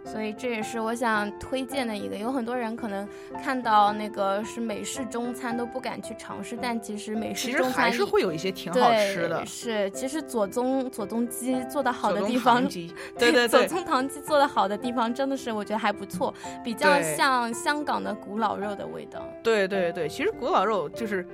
[0.05, 3.09] 所以这也是我想推荐的一个，有很多人可能
[3.43, 9.47] 看到那个是美式中餐都不敢去尝试，但其实美式中餐里还是会有一些挺好吃的。
[9.47, 12.63] 是，其实左宗左宗基做的好的地方
[13.17, 16.35] 对对对，左宗棠鸡做的好的地方真的是我觉得还不错，
[16.65, 19.23] 比较像香港的古老肉的味道。
[19.43, 21.27] 对对对，其实古老肉就是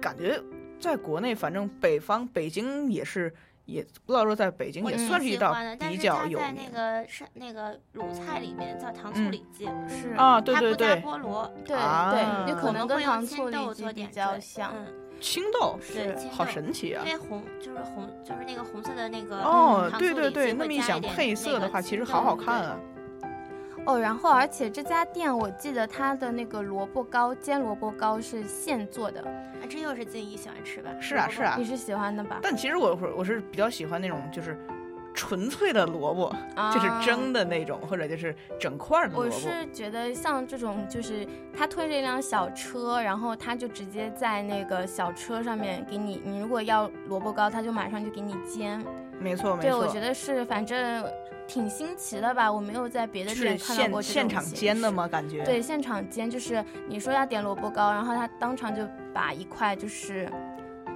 [0.00, 0.40] 感觉
[0.78, 3.32] 在国内，反正北方北京也是，
[3.64, 10.40] 也不知道说在北京也算是一道比是它在较有名那个是那个鲁菜里面叫糖醋嗯里脊，是啊。
[10.40, 14.72] 对对它不加对，菠萝，对啊对，你可能跟糖们会用醋里脊青豆做比较像。
[14.74, 14.86] 嗯，
[15.20, 17.12] 青豆是好青豆神奇啊因！
[17.12, 22.78] 为红就是红就是那个红色的那个哦，糖对对对，醋里脊那么一想配色的话，其实好好看啊。
[23.84, 30.90] 哦，然后而且这家店我记得它的那个萝卜糕煎萝卜糕是现做的，啊，这又是静怡喜欢吃吧？
[31.00, 32.38] 是啊是啊你，是喜欢的吧？
[32.42, 34.56] 但其实我我我是比较喜欢那种就是
[35.12, 36.32] 纯粹的萝卜，
[36.72, 39.30] 就是啊蒸的那种，或者就是整块儿的萝我。
[39.30, 48.82] 是觉得像这种，就是他推着一辆小车，然后他就直接在那个小车上面给你，你如果要萝卜糕，他就马上就给你煎。
[49.20, 51.04] 没错没错对，错，我觉得是，反正
[51.52, 54.90] 挺新奇的吧，我没有在别的是店看到过这种现场煎的？
[54.90, 55.06] 吗？
[55.06, 60.26] 感觉对，现场煎就是你说要点萝卜糕，然后他当场就把一块就是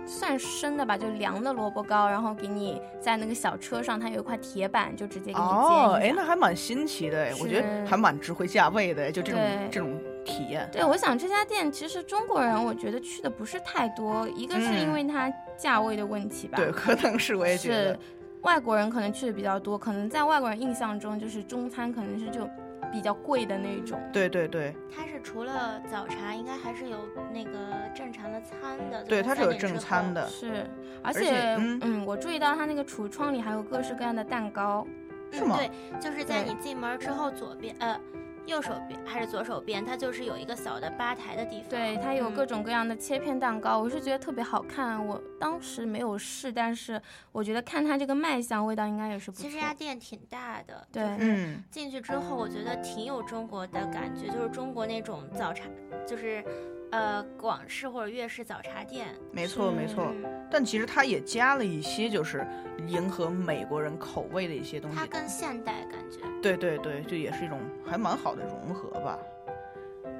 [0.07, 9.41] 算生的吧，就凉的萝卜糕，然后给你在那个小车上，它有一块铁板，就直接给你煎哦，哎，那还蛮新奇的哎，我觉得还蛮值回价位的，就这种
[9.71, 10.67] 这种体验。
[10.73, 17.99] 对，我想这家店其实中国人我觉得去的不是太多，一个是因嗯为它价位的问题吧，对，可能是我也觉是得，
[18.47, 22.49] 外国人可能去的比较多，可能在外国人印象中就是中餐可能是就
[22.93, 24.01] 比较贵的那种。
[24.13, 26.97] 对对对它是除了早茶，应该还是有
[27.35, 27.51] 那个
[27.93, 29.03] 正常的餐的。
[29.03, 30.25] 对，它是有正餐的。
[30.29, 30.65] 是，
[31.03, 34.87] 而且且嗯我注意到它那个橱窗里还有各式各样的蛋糕，
[35.33, 35.69] 嗯，是吗对，
[35.99, 37.99] 就是在你进门之后左边呃。
[38.47, 41.69] 右手边还是左手边，它就是有一个小的吧台的地方。
[41.69, 45.05] 对，它有嗯各种各样的切片蛋糕，我是觉得特别好看。
[45.05, 47.01] 我当时没有试，但是
[47.33, 49.57] 我觉得看它这个卖相，味道应该也是不错其实。
[49.57, 55.65] 这家店挺大的，对嗯，进去之后，我觉得挺有中国的感觉，就是中国那种早茶，
[56.07, 56.45] 就是
[56.91, 59.09] 呃广式或者粤式早茶店。
[59.33, 60.13] 没错没错。
[60.23, 62.47] 嗯，但其实它也加了一些就是
[62.87, 65.07] 迎合美国人口味的一些东西它。
[65.07, 66.21] 更现代感觉。
[66.43, 69.19] 对对对，就也是一种还蛮好的融合吧。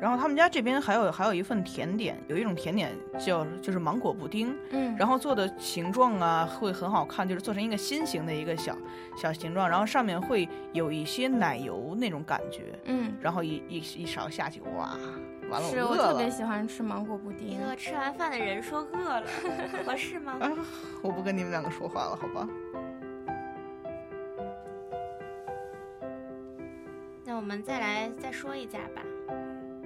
[0.01, 8.77] 然后他们家这边还有还有一份甜点，有一种甜点叫就是芒果布丁，嗯，然后做的形状啊会很好看，就是做成一个心形的一个小
[9.17, 14.99] 小形状，然后上面会有一些奶油那种感觉，嗯，然后一一一勺下去，哇，
[15.51, 16.09] 完了是饿了。
[16.09, 17.67] 我特别喜欢吃芒果布丁一丁。
[17.67, 19.27] 个吃完饭的人说饿了，
[19.87, 20.37] 合适吗？
[20.41, 20.53] 啊，
[21.03, 22.47] 我不跟你们两个说话了，好吧？
[27.25, 29.03] 那我们再来再说一家吧。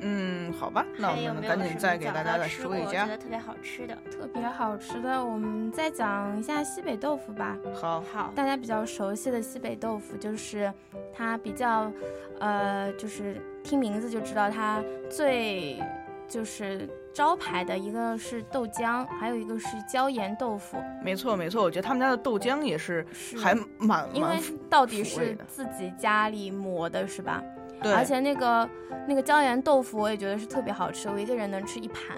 [0.01, 3.17] 嗯，好吧，那我们赶紧再给大家再说一家我觉得。
[3.19, 3.97] 特别好吃的。
[4.11, 7.57] 特别好吃的，我们再讲一下西北豆腐吧。
[7.75, 10.73] 好，好，大家比较熟悉的西北豆腐，就是
[11.13, 11.91] 它比较，
[12.39, 15.83] 呃，就是听名字就知道它最
[16.29, 24.39] 就是招牌的一个是豆浆，还有一个是椒盐豆腐，没错没错，我觉得他们家的豆浆也是是还蛮因为
[24.69, 27.43] 到底是自己家里磨的，是吧？
[27.83, 28.69] 对，而且那个
[29.07, 32.17] 那个椒盐豆腐，我也觉得是特别好吃，我一个人能吃一盘。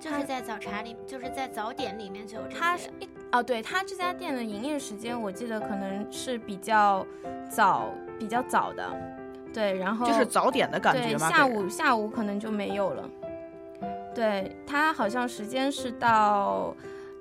[0.00, 7.04] 就是在早茶里，就是在早点里面就有这些它是一哦，对，它这家店的营业时间我记得可能是比较
[7.50, 8.88] 早，比较早的，
[9.52, 11.28] 对，然后就是早点的感觉对，嘛。
[11.28, 13.10] 下午下午可能就没有了。
[14.14, 16.72] 对，它好像时间是到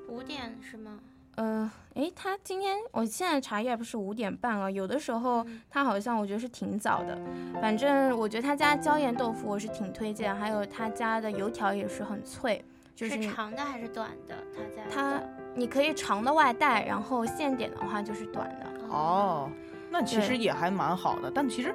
[0.07, 0.99] 五点是吗？
[1.35, 7.17] 呃，诶，他今天我现在查 app 是五点半了，有的时候他好像我觉得是挺早的。
[7.59, 12.63] 反正我觉得他家椒盐豆腐我是挺推荐，还有他家的油条也是很脆，
[12.95, 14.35] 就是长的还是短的？
[14.55, 15.23] 他家他
[15.55, 18.67] 你可以长的外带，然后现点的话就是短的。
[18.89, 19.49] 哦，
[19.89, 21.73] 那其实也还蛮好的，但其实。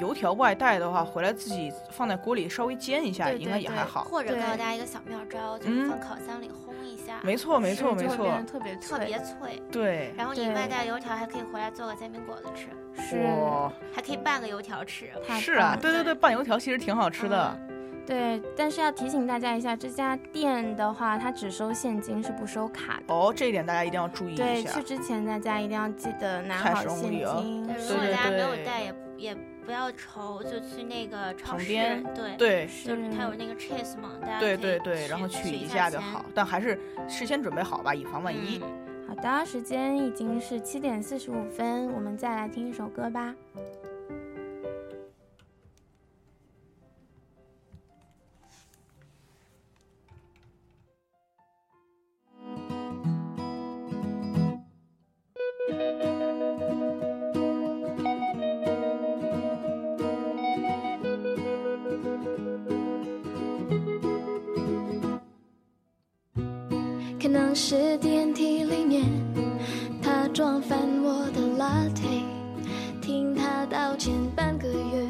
[0.00, 4.04] 油条外带的话，回来自己放在锅里稍微煎一下，应该也还好。
[4.04, 7.20] 或者告诉大家一个小妙招，就是放烤箱里烘一下。
[7.22, 9.62] 没错，没错，没错，特别特别脆。
[9.70, 10.14] 对。
[10.16, 12.68] 然后你外带油条还可以回来做个煎饼果子吃。
[13.02, 13.26] 是。
[13.94, 15.10] 还可以拌个油条吃。
[15.40, 17.58] 是啊，对对对，拌油条其实挺好吃的。
[18.06, 23.12] 对，但是要提醒大家一下，这家店的话，它只收现金，是不收卡的。
[23.12, 24.44] 哦，这一点大家一定要注意一下。
[24.44, 27.62] 对，去之前大家一定要记得拿好现金。
[27.66, 29.36] 如果大家没有带，也也。
[29.66, 31.66] 不要愁，就去那个超市，
[32.14, 38.62] 对对，就是它有那个 cheese 嘛，大家对对对，然后取一下就好，但还是事先准备好吧，以防万一。
[39.08, 43.34] 好的，时间已经是七点四十五分，我们再来听一首歌吧。
[67.58, 69.02] 是电梯里面，
[70.02, 72.22] 他撞翻我的 latte，
[73.00, 75.06] 听他道歉半个月，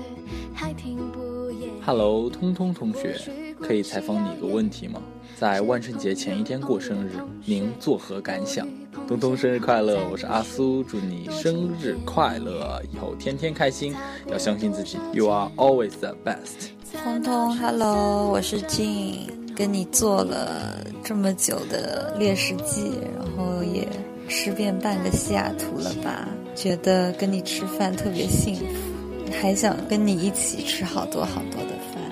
[0.55, 1.69] 还听不厌。
[1.85, 3.21] Hello，通通同学，
[3.61, 5.03] 可以采访你一个问题吗？
[5.37, 8.65] 在万圣节前一天过生日，您作何感想？
[9.09, 9.99] 通通生日快乐！
[10.09, 13.93] 我是阿苏，祝你生日快乐，以后天天开心，
[14.31, 16.71] 要相信自己，You are always the best。
[17.03, 19.46] 通通，Hello，我是静。
[19.57, 23.89] 跟你做了这么久的猎食记，然后也
[24.29, 26.29] 吃遍半个西雅图了吧？
[26.55, 32.03] 觉得跟你吃饭特别幸福，还想跟你一起吃好多好多的饭。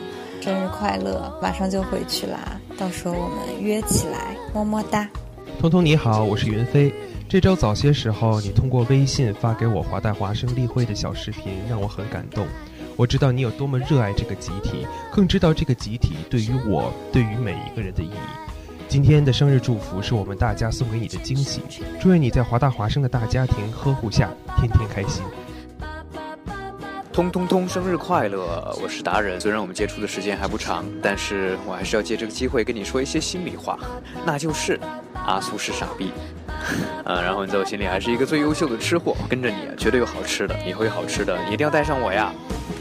[0.41, 1.39] 生日快乐！
[1.43, 5.07] 马上就回去啦，到时候我们约起来，么么哒。
[5.61, 6.93] 通通你好，我是云飞。
[7.29, 12.47] 这周早些时候，你通过微信发给我华大华生例会的小视频，让我很感动。
[12.97, 18.13] 我知道你有多么热爱这个集体，更知道这个集体对于我、对于每一个人的意义。
[18.87, 21.61] 今天的生日祝福是我们大家送给你的惊喜，
[22.01, 25.25] 祝愿你在华大华生的大家庭呵护下天天开心。
[27.13, 28.77] 通通通，生日快乐！
[28.81, 33.77] 我是达人，虽然我们接触的时间还不长，但是我还是要借这个机会跟你说一些心里话，
[34.25, 34.79] 那就是
[35.15, 36.13] 阿苏是傻逼。
[37.05, 42.33] 嗯， 然后你在我心里还是一个最优秀的吃货，跟着你，绝对有好吃的，以后有好吃的，你一定要带上我呀！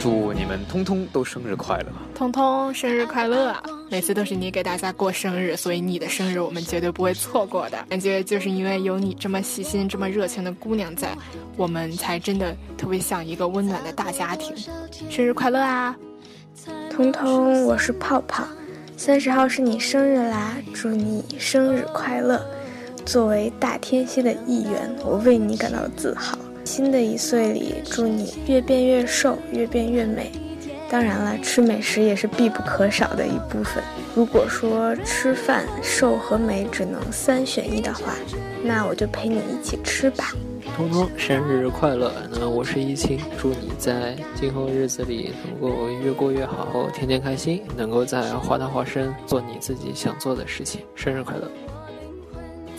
[0.03, 1.85] 祝你们通通都生日快乐！
[2.13, 3.63] 通通生日快乐啊！
[3.89, 7.77] 每次都是你给大家过生日，所以你的生日我们绝对不会错过的。
[7.87, 11.17] 感觉就是因为有你这么细心、这么热情的姑娘在，
[11.55, 14.53] 我们才真的特别像一个温暖的大家庭。
[15.09, 15.95] 生日快乐啊！
[16.91, 18.43] 通通，我是泡泡，
[18.97, 22.45] 三十号是你生日啦，祝你生日快乐！
[23.05, 26.37] 作为大天蝎的一员，我为你感到自豪。
[26.63, 30.31] 新的一岁里，祝你越变越瘦，越变越美。
[30.89, 33.83] 当然了，吃美食也是必不可少的一部分。
[34.15, 38.13] 如果说吃饭瘦和美只能三选一的话，
[38.63, 40.31] 那我就陪你一起吃吧。
[40.75, 42.11] 通通生日快乐！
[42.31, 50.81] 那我是一清，祝你在今后日子里能够越过越好，天天开心，能够在华大华生做你自己想做的事情。
[50.95, 51.49] 生日快乐！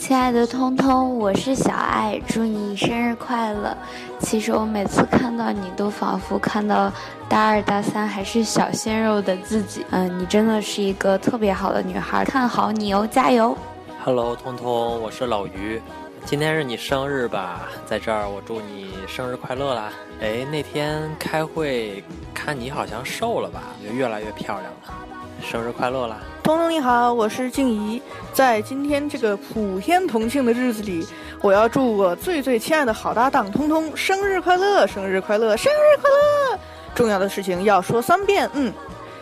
[0.07, 3.75] 亲爱的通通，我是小爱，祝你生日快乐。
[4.21, 6.93] 其实我每次看到你，都仿佛看到
[7.27, 9.83] 大二大三还是小鲜肉的自己。
[9.93, 13.57] 嗯，你真的是一个特别好的女孩，看好你哦，加油
[14.05, 15.81] ！Hello，通通，我是老于，
[16.27, 17.63] 今天是你生日吧？
[17.87, 19.91] 在这儿我祝你生日快乐啦！
[20.21, 23.63] 哎，那天开会看你好像瘦了吧？
[23.83, 24.95] 就越来越漂亮了。
[25.41, 26.19] 生日快乐啦！
[26.45, 28.03] 通通你好，我是静怡。
[28.35, 31.09] 在今天这个普天同庆的日子里，
[31.41, 36.59] 我要祝我最最亲爱的好搭档通通生日快乐，生日快乐，生日快乐！
[36.95, 38.49] 重要的事情要说三遍。
[38.53, 38.71] 嗯，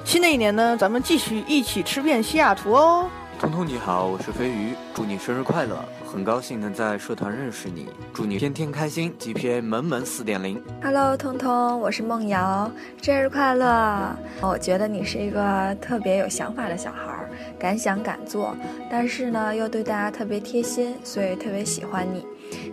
[0.05, 3.09] 新的一年呢，咱们继续一起吃遍西雅图哦。
[3.43, 5.77] 通通你好，我是飞鱼，祝你生日快乐。
[6.07, 10.63] 很高兴能在社团认识你，祝你天天开心，GPA 门门四点零。
[10.81, 12.71] Hello，通通，我是梦瑶，
[13.03, 14.17] 生日快乐！
[14.41, 17.29] 我觉得你是一个特别有想法的小孩，
[17.59, 18.57] 敢想敢做，
[18.89, 22.25] 但是呢又对大家特别贴心，所以特别喜欢你。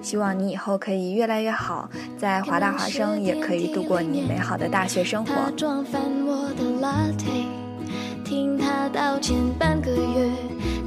[0.03, 5.33] 希望你以后可以越来越好，在华大华生也可以度过你美好的大学生活。
[8.29, 10.29] 听他道歉半个月，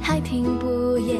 [0.01, 1.19] 还听不厌。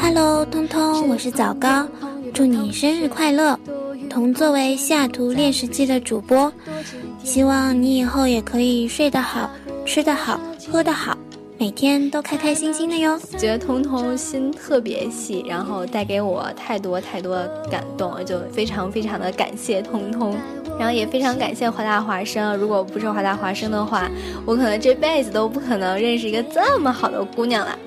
[0.00, 1.86] Hello，通通，我是枣糕，
[2.32, 3.60] 祝你生日快乐。
[4.08, 6.50] 同作为西雅图练食记的主播，
[7.22, 9.50] 希望你以后也可以睡得好、
[9.84, 10.40] 吃得好、
[10.72, 11.14] 喝得好，
[11.58, 13.20] 每天都开开心心的哟。
[13.36, 17.36] 觉得彤彤心特别细，然后带给我太多太多
[17.70, 20.34] 感动，就非常非常的感谢通通，
[20.78, 22.56] 然后也非常感谢华大华生。
[22.56, 24.10] 如果不是华大华生的话，
[24.44, 27.78] 我可能这辈子都不可能认识一个这么好的姑娘了。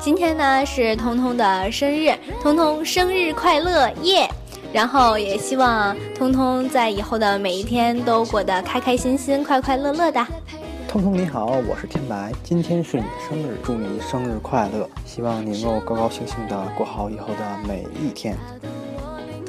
[0.00, 2.12] 今天呢是通通的生日，
[2.42, 4.28] 通通生日快乐耶！
[4.72, 10.24] 然后也希望通通在以后的每一天都过得开开心心、快快乐乐的。
[10.88, 18.36] 通通你好，我是天白，今天是你的生日，祝你生日快乐，希望你能够高高兴兴的过好以后的每一天。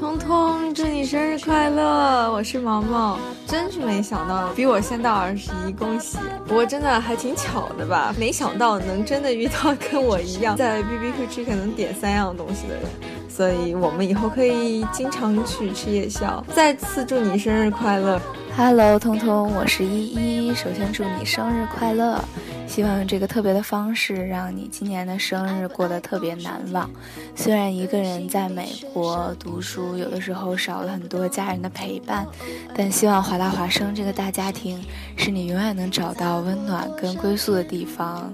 [0.01, 2.33] 通通，祝你生日快乐！
[2.33, 6.17] 我是毛毛，真是没想到比我先到二十一，恭喜！
[6.47, 8.11] 不过真的还挺巧的吧？
[8.17, 12.83] 没想到能真的遇到跟我一样在 B B Q 区可能点三样东西的人，
[13.29, 16.43] 所以我们以后可以经常去吃夜宵。
[16.51, 18.19] 再次祝你生日快乐
[18.57, 22.19] ！Hello，通通，我是依依，首先祝你生日快乐！
[22.71, 26.89] 希望用这个特别的方式，让你今年的生日过得特别难忘。
[27.35, 32.25] 虽然一个人在美国读书，有的时候少了很多家人的陪伴，
[32.73, 34.81] 但希望华大华生这个大家庭
[35.17, 38.33] 是你永远能找到温暖跟归宿的地方。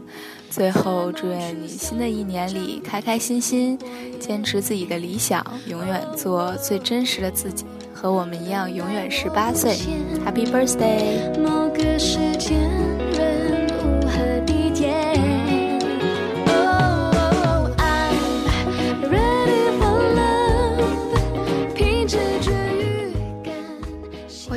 [0.52, 3.76] 最后，祝愿你新的一年里开开心心，
[4.20, 9.76] 坚持自己的理想，永远做最真实的自己，和我们一样永远十八岁。
[10.24, 11.36] Happy birthday！
[11.40, 12.56] 某个时间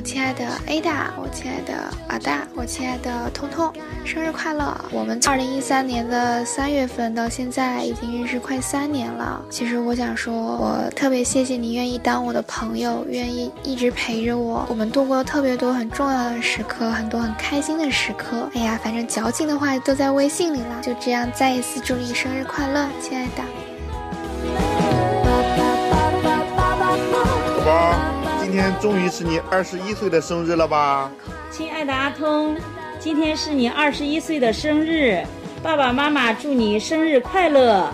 [0.01, 1.75] 我亲爱的 Ada，我亲爱的
[2.09, 3.71] 阿大，我亲爱的通通，
[4.03, 4.75] 生日快乐！
[4.91, 9.45] 我们二零一三年的三月份到现在已经认识快三年了。
[9.51, 14.65] 其实我想说，我特别谢谢你愿意当我的朋友，愿意一直陪着我。
[14.71, 18.49] 我们度过了特别多很重要的时刻，很多很开心的时刻。
[18.55, 20.81] 哎呀，反正矫情的话都在微信里了。
[20.81, 23.43] 就这样，再一次祝你生日快乐，亲爱的。
[28.51, 31.09] 今天终于是你二十一岁的生日了吧，
[31.53, 32.57] 亲爱的阿通，
[32.99, 35.25] 今天是你二十一岁的生日，
[35.63, 37.89] 爸爸妈妈祝你生日快乐。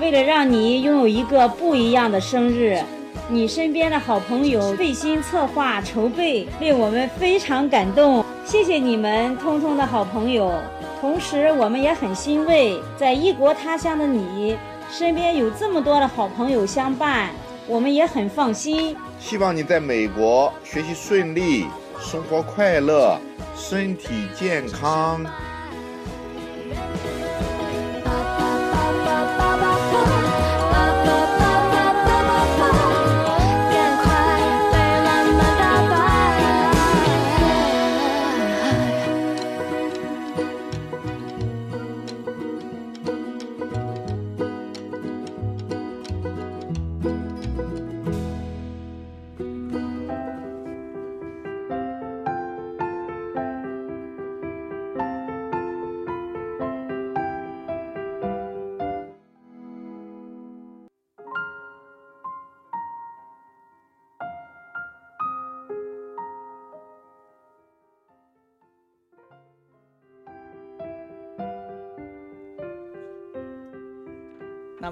[0.00, 2.80] 为了让你拥有一个不一样的生日，
[3.28, 8.24] 你身边的好朋友费心策划筹备，令我们非常感动。
[8.44, 10.52] 谢谢你们，通通的好朋友。
[11.00, 14.56] 同时，我们也很欣慰，在异国他乡的你
[14.88, 17.30] 身边有这么多的好朋友相伴，
[17.66, 18.96] 我们也很放心。
[19.18, 21.66] 希望你在美国学习顺利，
[21.98, 23.18] 生活快乐，
[23.56, 25.24] 身体健康。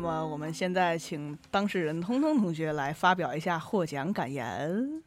[0.03, 5.03] 么我们现在请当事人通通同学来发表一下获奖感言。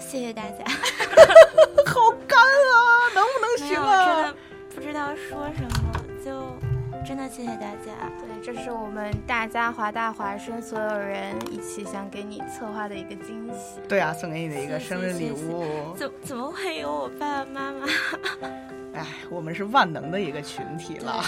[0.00, 0.64] 谢谢大家。
[1.86, 3.14] 好干啊！
[3.14, 4.06] 能不能行啊？
[4.06, 4.36] 真的
[4.74, 6.58] 不知道说什么，就
[7.06, 7.92] 真的谢谢大家。
[8.18, 13.80] 对，这是我们大家华大华生所有人一起想给你策划的一个惊喜。
[13.88, 15.94] 对啊，送给你的一个生日礼物。
[15.96, 17.86] 怎怎么会有我爸爸妈妈？
[18.96, 21.22] 哎，我们是万能的一个群体了。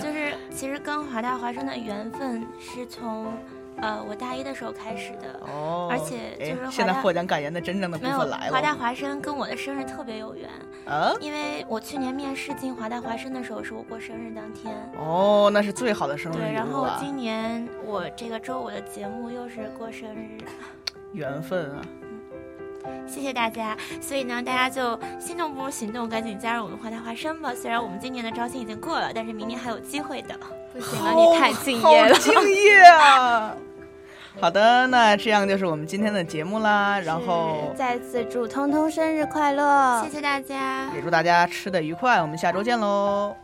[0.00, 3.32] 就是其实跟华大华生的缘分是从，
[3.78, 5.40] 呃，我大一的时候开始的。
[5.46, 5.88] 哦。
[5.90, 8.52] 而且就是现在获奖感言的真正的部分来了。
[8.52, 10.48] 华大华生跟我的生日特别有缘。
[10.86, 11.12] 啊。
[11.20, 14.74] 因为我去年面试进华大华生的时候是我过生日当天。
[14.98, 20.38] 哦，那是最好的生日对，然后今年我这个周五的节目又是过生日。
[21.12, 21.82] 缘分啊。
[23.06, 27.52] 谢谢大家，所以呢，大家就心动不如行动，赶紧加入我们华大华生吧。
[27.54, 30.34] 虽然我们今年的招新已经过了，但是明年还有机会的。
[30.72, 33.54] 不行了，你太敬业了，敬业啊！
[34.40, 36.98] 好的，那这样就是我们今天的节目啦。
[36.98, 42.20] 然后再次祝通通生日快乐，谢谢大家，也祝大家吃的愉快。
[42.20, 43.43] 我们下周见喽。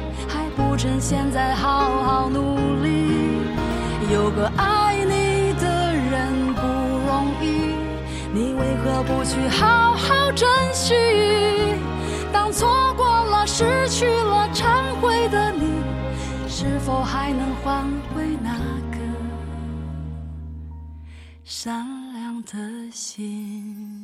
[0.81, 3.13] 趁现在好好努力。
[4.11, 6.61] 有个爱你的人不
[7.05, 7.75] 容易。
[8.33, 10.95] 你为何不去好好珍惜？
[12.33, 15.83] 当错过了、失去了、忏悔的你，
[16.47, 18.57] 是否还能换回那
[18.89, 18.97] 个
[21.45, 24.03] 善良的心？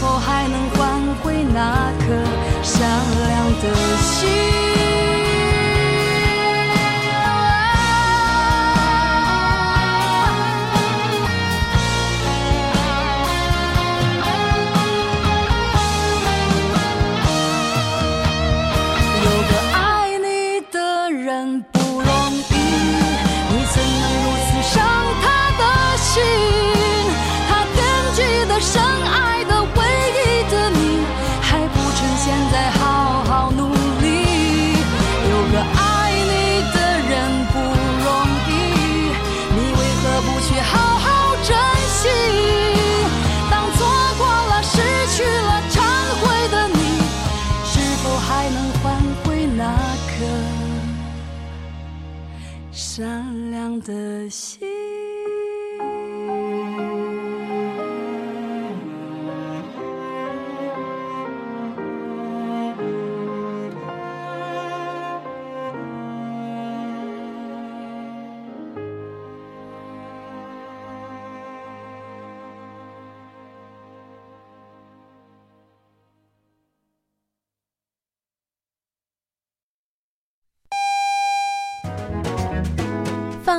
[0.00, 2.06] 否还能换回那颗
[2.62, 2.88] 善
[3.26, 4.97] 良的心？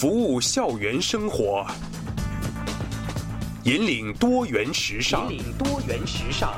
[0.00, 1.66] 服务校园生活，
[3.64, 6.46] 引领多元时尚，引领多元时尚。